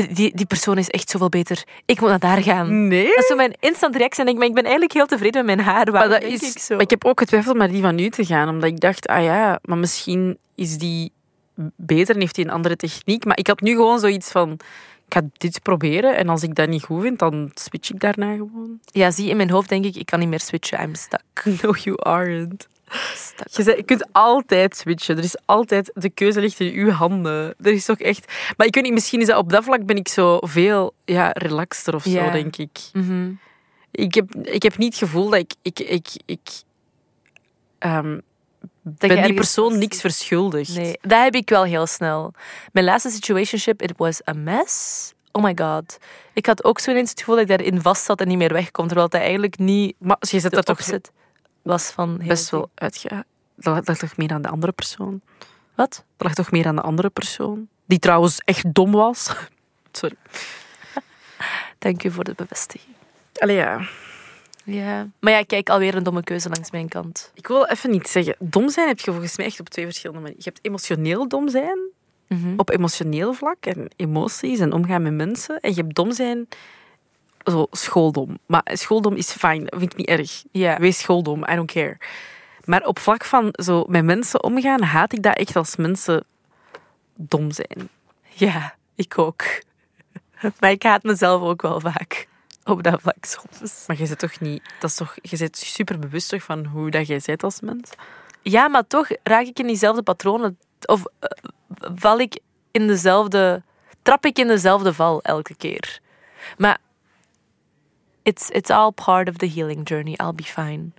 Die, 0.07 0.15
die, 0.15 0.37
die 0.37 0.47
persoon 0.47 0.79
is 0.79 0.89
echt 0.89 1.11
zoveel 1.11 1.29
beter. 1.29 1.65
Ik 1.85 2.01
moet 2.01 2.09
naar 2.09 2.19
daar 2.19 2.43
gaan. 2.43 2.89
Nee. 2.89 3.07
Dat 3.07 3.19
is 3.19 3.27
zo 3.27 3.37
mijn 3.37 3.57
instant 3.61 3.97
reactie. 3.97 4.25
En 4.25 4.31
ik, 4.31 4.37
maar 4.37 4.47
ik 4.47 4.55
ben 4.55 4.63
eigenlijk 4.63 4.93
heel 4.93 5.07
tevreden 5.07 5.45
met 5.45 5.57
mijn 5.57 5.69
haar. 5.69 5.93
Maar, 5.93 6.09
dat 6.09 6.23
is, 6.23 6.43
ik 6.43 6.59
zo? 6.59 6.75
maar 6.75 6.85
ik 6.85 6.91
heb 6.91 7.05
ook 7.05 7.19
getwijfeld 7.19 7.57
naar 7.57 7.71
die 7.71 7.83
van 7.83 7.99
u 7.99 8.11
te 8.11 8.25
gaan. 8.25 8.49
Omdat 8.49 8.71
ik 8.71 8.81
dacht, 8.81 9.07
ah 9.07 9.23
ja, 9.23 9.59
maar 9.63 9.79
misschien 9.79 10.39
is 10.55 10.79
die 10.79 11.13
beter 11.77 12.15
en 12.15 12.21
heeft 12.21 12.37
hij 12.37 12.45
een 12.45 12.51
andere 12.51 12.77
techniek. 12.77 13.25
Maar 13.25 13.39
ik 13.39 13.47
had 13.47 13.61
nu 13.61 13.71
gewoon 13.71 13.99
zoiets 13.99 14.31
van, 14.31 14.53
ik 15.07 15.15
ga 15.15 15.23
dit 15.33 15.63
proberen. 15.63 16.17
En 16.17 16.29
als 16.29 16.43
ik 16.43 16.55
dat 16.55 16.69
niet 16.69 16.83
goed 16.83 17.03
vind, 17.03 17.19
dan 17.19 17.51
switch 17.55 17.91
ik 17.91 18.01
daarna 18.01 18.33
gewoon. 18.33 18.81
Ja, 18.85 19.11
zie, 19.11 19.29
in 19.29 19.37
mijn 19.37 19.51
hoofd 19.51 19.69
denk 19.69 19.85
ik, 19.85 19.97
ik 19.97 20.07
kan 20.07 20.19
niet 20.19 20.29
meer 20.29 20.41
switchen. 20.41 20.81
I'm 20.83 20.95
stuck. 20.95 21.45
No, 21.63 21.75
you 21.75 21.97
aren't. 21.99 22.69
Je, 23.51 23.65
je 23.77 23.83
kunt 23.83 24.09
altijd 24.13 24.77
switchen. 24.77 25.17
Er 25.17 25.25
is 25.25 25.37
altijd, 25.45 25.91
de 25.95 26.11
keuze 26.11 26.41
ligt 26.41 26.61
in 26.61 26.73
uw 26.75 26.91
handen. 26.91 27.55
Er 27.63 27.73
is 27.73 27.85
toch 27.85 27.99
echt... 27.99 28.33
Maar 28.57 28.67
ik 28.67 28.75
weet 28.75 28.85
niet, 28.85 28.93
misschien 28.93 29.21
is 29.21 29.27
dat 29.27 29.37
op 29.37 29.51
dat 29.51 29.65
vlak 29.65 29.87
ben 29.87 29.97
ik 29.97 30.09
zo 30.09 30.39
veel 30.41 30.95
ja, 31.05 31.31
relaxter 31.33 31.95
of 31.95 32.03
zo, 32.03 32.11
Ja. 32.11 32.31
denk 32.31 32.57
ik. 32.57 32.79
Mhm. 32.93 33.31
Ik 33.91 34.15
heb, 34.15 34.35
ik 34.35 34.63
heb 34.63 34.77
niet 34.79 34.93
het 34.93 35.03
gevoel 35.03 35.31
dat 35.31 35.41
ik... 35.41 35.55
ik, 35.63 35.79
ik, 35.79 36.09
ik 36.25 36.49
ehm, 37.79 38.19
Dat 38.83 39.09
ben 39.09 39.23
die 39.23 39.35
persoon 39.35 39.79
niks 39.79 40.01
verschuldigd. 40.01 40.77
Nee, 40.77 40.99
dat 41.01 41.23
heb 41.23 41.35
ik 41.35 41.49
wel 41.49 41.65
heel 41.65 41.87
snel. 41.87 42.33
Mijn 42.73 42.85
laatste 42.85 43.11
situationship, 43.11 43.83
it 43.83 43.93
was 43.97 44.21
a 44.29 44.33
mess. 44.33 45.13
Oh 45.33 45.43
my 45.43 45.53
god. 45.55 45.99
Ik 46.33 46.47
had 46.47 46.65
ook 46.65 46.79
zo 46.79 46.91
ineens 46.91 47.11
het 47.11 47.19
gevoel 47.19 47.35
dat 47.35 47.51
ik 47.51 47.57
daarin 47.57 47.81
vast 47.81 48.05
zat 48.05 48.21
en 48.21 48.29
niet 48.29 48.39
meer 48.39 48.53
wegkom. 48.53 48.87
Terwijl 48.87 49.09
dat 49.09 49.21
eigenlijk 49.21 49.59
niet 49.59 49.95
Maar 49.99 50.17
je 50.21 50.41
de 50.41 50.49
daar 50.49 50.63
toch 50.63 50.79
opzet 50.79 51.11
was 51.69 51.91
van... 51.91 52.21
best 52.27 52.51
wel 52.51 52.71
uitge... 52.75 53.09
Dat 53.55 53.75
lag- 53.75 53.87
lag 53.87 53.97
toch 53.99 54.17
meer 54.17 54.31
aan 54.33 54.43
de 54.43 54.49
andere 54.49 54.73
persoon? 54.73 55.21
Wat? 55.75 56.05
Dat 56.17 56.27
lag 56.27 56.35
toch 56.35 56.51
meer 56.51 56.67
aan 56.67 56.77
de 56.77 56.83
andere 56.83 57.11
persoon? 57.11 57.69
Die 57.87 57.99
trouwens 57.99 58.39
echt 58.45 58.75
dom 58.75 58.93
was. 58.93 59.35
Sorry. 59.93 60.17
Dank 61.79 62.05
u 62.05 62.11
voor 62.11 62.25
de 62.25 62.33
bevestiging. 62.37 62.95
Allee, 63.35 63.57
ja. 63.57 63.81
Ja. 64.65 65.09
Maar 65.21 65.33
ja, 65.33 65.43
kijk, 65.43 65.69
alweer 65.71 65.95
een 65.95 66.03
domme 66.03 66.23
keuze 66.23 66.49
langs 66.49 66.71
mijn 66.71 66.89
kant. 66.89 67.31
Ik 67.35 67.47
wil 67.47 67.67
even 67.67 67.91
niet 67.91 68.09
zeggen. 68.09 68.37
Dom 68.39 68.69
zijn 68.71 68.89
heb 68.89 68.99
je 69.01 69.11
volgens 69.11 69.37
mij 69.37 69.47
echt 69.47 69.61
op 69.61 69.69
twee 69.69 69.85
verschillende 69.85 70.21
manieren. 70.23 70.45
Je 70.45 70.51
hebt 70.51 70.65
emotioneel 70.67 71.29
dom 71.29 71.49
zijn, 71.49 71.79
Mhm. 72.29 72.53
op 72.57 72.71
emotioneel 72.71 73.33
vlak 73.33 73.67
en 73.67 73.89
emoties 73.97 74.59
en 74.59 74.73
omgaan 74.73 75.03
met 75.03 75.13
mensen. 75.13 75.61
En 75.61 75.75
je 75.75 75.83
hebt 75.83 75.95
dom 75.95 76.13
zijn, 76.13 76.49
zo 77.51 77.67
schooldom. 77.71 78.39
Maar 78.47 78.63
schooldom 78.65 79.15
is 79.15 79.31
fijn, 79.31 79.65
dat 79.65 79.79
vind 79.79 79.93
ik 79.93 79.99
niet 79.99 80.09
erg. 80.09 80.45
Ja. 80.51 80.79
Wees 80.79 80.99
schooldom, 80.99 81.45
I 81.51 81.55
don't 81.55 81.73
care. 81.73 81.97
Maar 82.65 82.87
op 82.87 82.99
vlak 82.99 83.25
van 83.25 83.49
zo 83.53 83.85
met 83.89 84.05
mensen 84.05 84.43
omgaan, 84.43 84.83
haat 84.83 85.13
ik 85.13 85.23
dat 85.23 85.37
echt 85.37 85.57
als 85.57 85.77
mensen 85.77 86.25
dom 87.15 87.51
zijn. 87.51 87.89
ja, 88.29 88.75
ik 88.95 89.19
ook. 89.19 89.43
Maar 90.61 90.71
ik 90.71 90.83
haat 90.83 91.03
mezelf 91.03 91.43
ook 91.43 91.63
wel 91.63 91.81
vaak. 91.81 92.29
Op 92.65 92.83
dat 92.83 93.01
vlak 93.01 93.25
soms. 93.25 93.85
Maar 93.87 93.99
je 93.99 94.07
zit 94.07 94.19
toch 94.19 94.41
niet... 94.41 94.63
Dat 94.81 94.91
is 94.91 94.97
toch, 94.97 95.17
je 95.23 95.37
bent 95.37 95.57
super 95.57 95.99
bewust 95.99 96.29
toch 96.29 96.43
van 96.43 96.67
hoe 96.67 96.91
dat 96.91 97.07
jij 97.07 97.21
bent 97.25 97.43
als 97.43 97.61
mens. 97.61 97.91
Ja, 98.43 98.69
maar 98.69 98.87
toch 98.87 99.09
raak 99.23 99.45
ik 99.45 99.59
in 99.59 99.67
diezelfde 99.67 100.03
patronen. 100.03 100.59
Of 100.85 101.05
eh, 101.19 101.29
val 101.95 102.19
ik 102.19 102.39
in 102.71 102.87
dezelfde... 102.87 103.63
Trap 104.03 104.25
ik 104.25 104.39
in 104.39 104.47
dezelfde 104.47 104.95
val 104.95 105.23
elke 105.23 105.55
keer. 105.55 106.01
Maar 106.59 106.79
it's, 108.29 108.51
it's 108.51 108.71
all 108.71 108.93
part 108.93 109.29
of 109.29 109.37
the 109.37 109.47
healing 109.47 109.87
journey. 109.89 110.15
I'll 110.21 110.35
be 110.35 110.43
fine. 110.45 110.93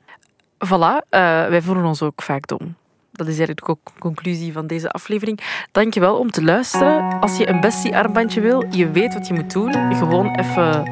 Voilà, 0.68 1.06
eh, 1.10 1.20
wij 1.48 1.62
voelen 1.62 1.86
ons 1.86 2.02
ook 2.02 2.22
vaak 2.22 2.48
dom. 2.48 2.76
Dat 3.12 3.28
is 3.28 3.38
eigenlijk 3.38 3.70
ook 3.70 3.80
de 3.84 4.00
conclusie 4.00 4.54
van 4.54 4.68
deze 4.68 4.90
aflevering. 4.90 5.40
Dankjewel 5.72 6.18
om 6.18 6.32
te 6.32 6.44
luisteren. 6.44 7.20
Als 7.20 7.38
je 7.38 7.50
een 7.50 7.60
bestie-armbandje 7.60 8.42
wil, 8.42 8.66
je 8.70 8.92
weet 8.92 9.14
wat 9.14 9.28
je 9.28 9.34
moet 9.34 9.52
doen. 9.54 9.96
Gewoon 9.96 10.36
even 10.36 10.92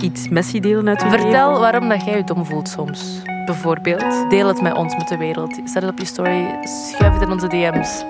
iets 0.00 0.28
messy 0.28 0.60
delen 0.60 0.88
uit 0.88 1.02
je 1.02 1.08
Vertel 1.08 1.46
leven. 1.46 1.60
waarom 1.60 1.88
dat 1.88 2.04
jij 2.04 2.16
je 2.16 2.24
dom 2.24 2.44
voelt 2.44 2.68
soms. 2.68 3.22
Bijvoorbeeld. 3.44 4.30
Deel 4.30 4.46
het 4.48 4.62
met 4.62 4.74
ons, 4.74 4.96
met 4.96 5.08
de 5.08 5.16
wereld. 5.16 5.54
Zet 5.64 5.82
het 5.82 5.90
op 5.90 5.98
je 5.98 6.04
story. 6.04 6.58
Schuif 6.62 7.12
het 7.12 7.22
in 7.22 7.30
onze 7.30 7.46
DM's. 7.48 8.04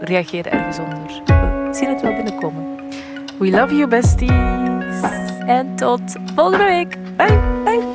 Reageer 0.00 0.46
ergens 0.46 0.78
onder. 0.78 1.22
We 1.24 1.68
zien 1.72 1.88
het 1.88 2.00
wel 2.00 2.14
binnenkomen. 2.14 2.76
We 3.38 3.50
love 3.50 3.76
you, 3.76 3.88
besties. 3.88 4.73
En 5.46 5.76
tot 5.76 6.16
volgende 6.34 6.64
week. 6.64 7.16
Bye, 7.16 7.40
bye. 7.64 7.93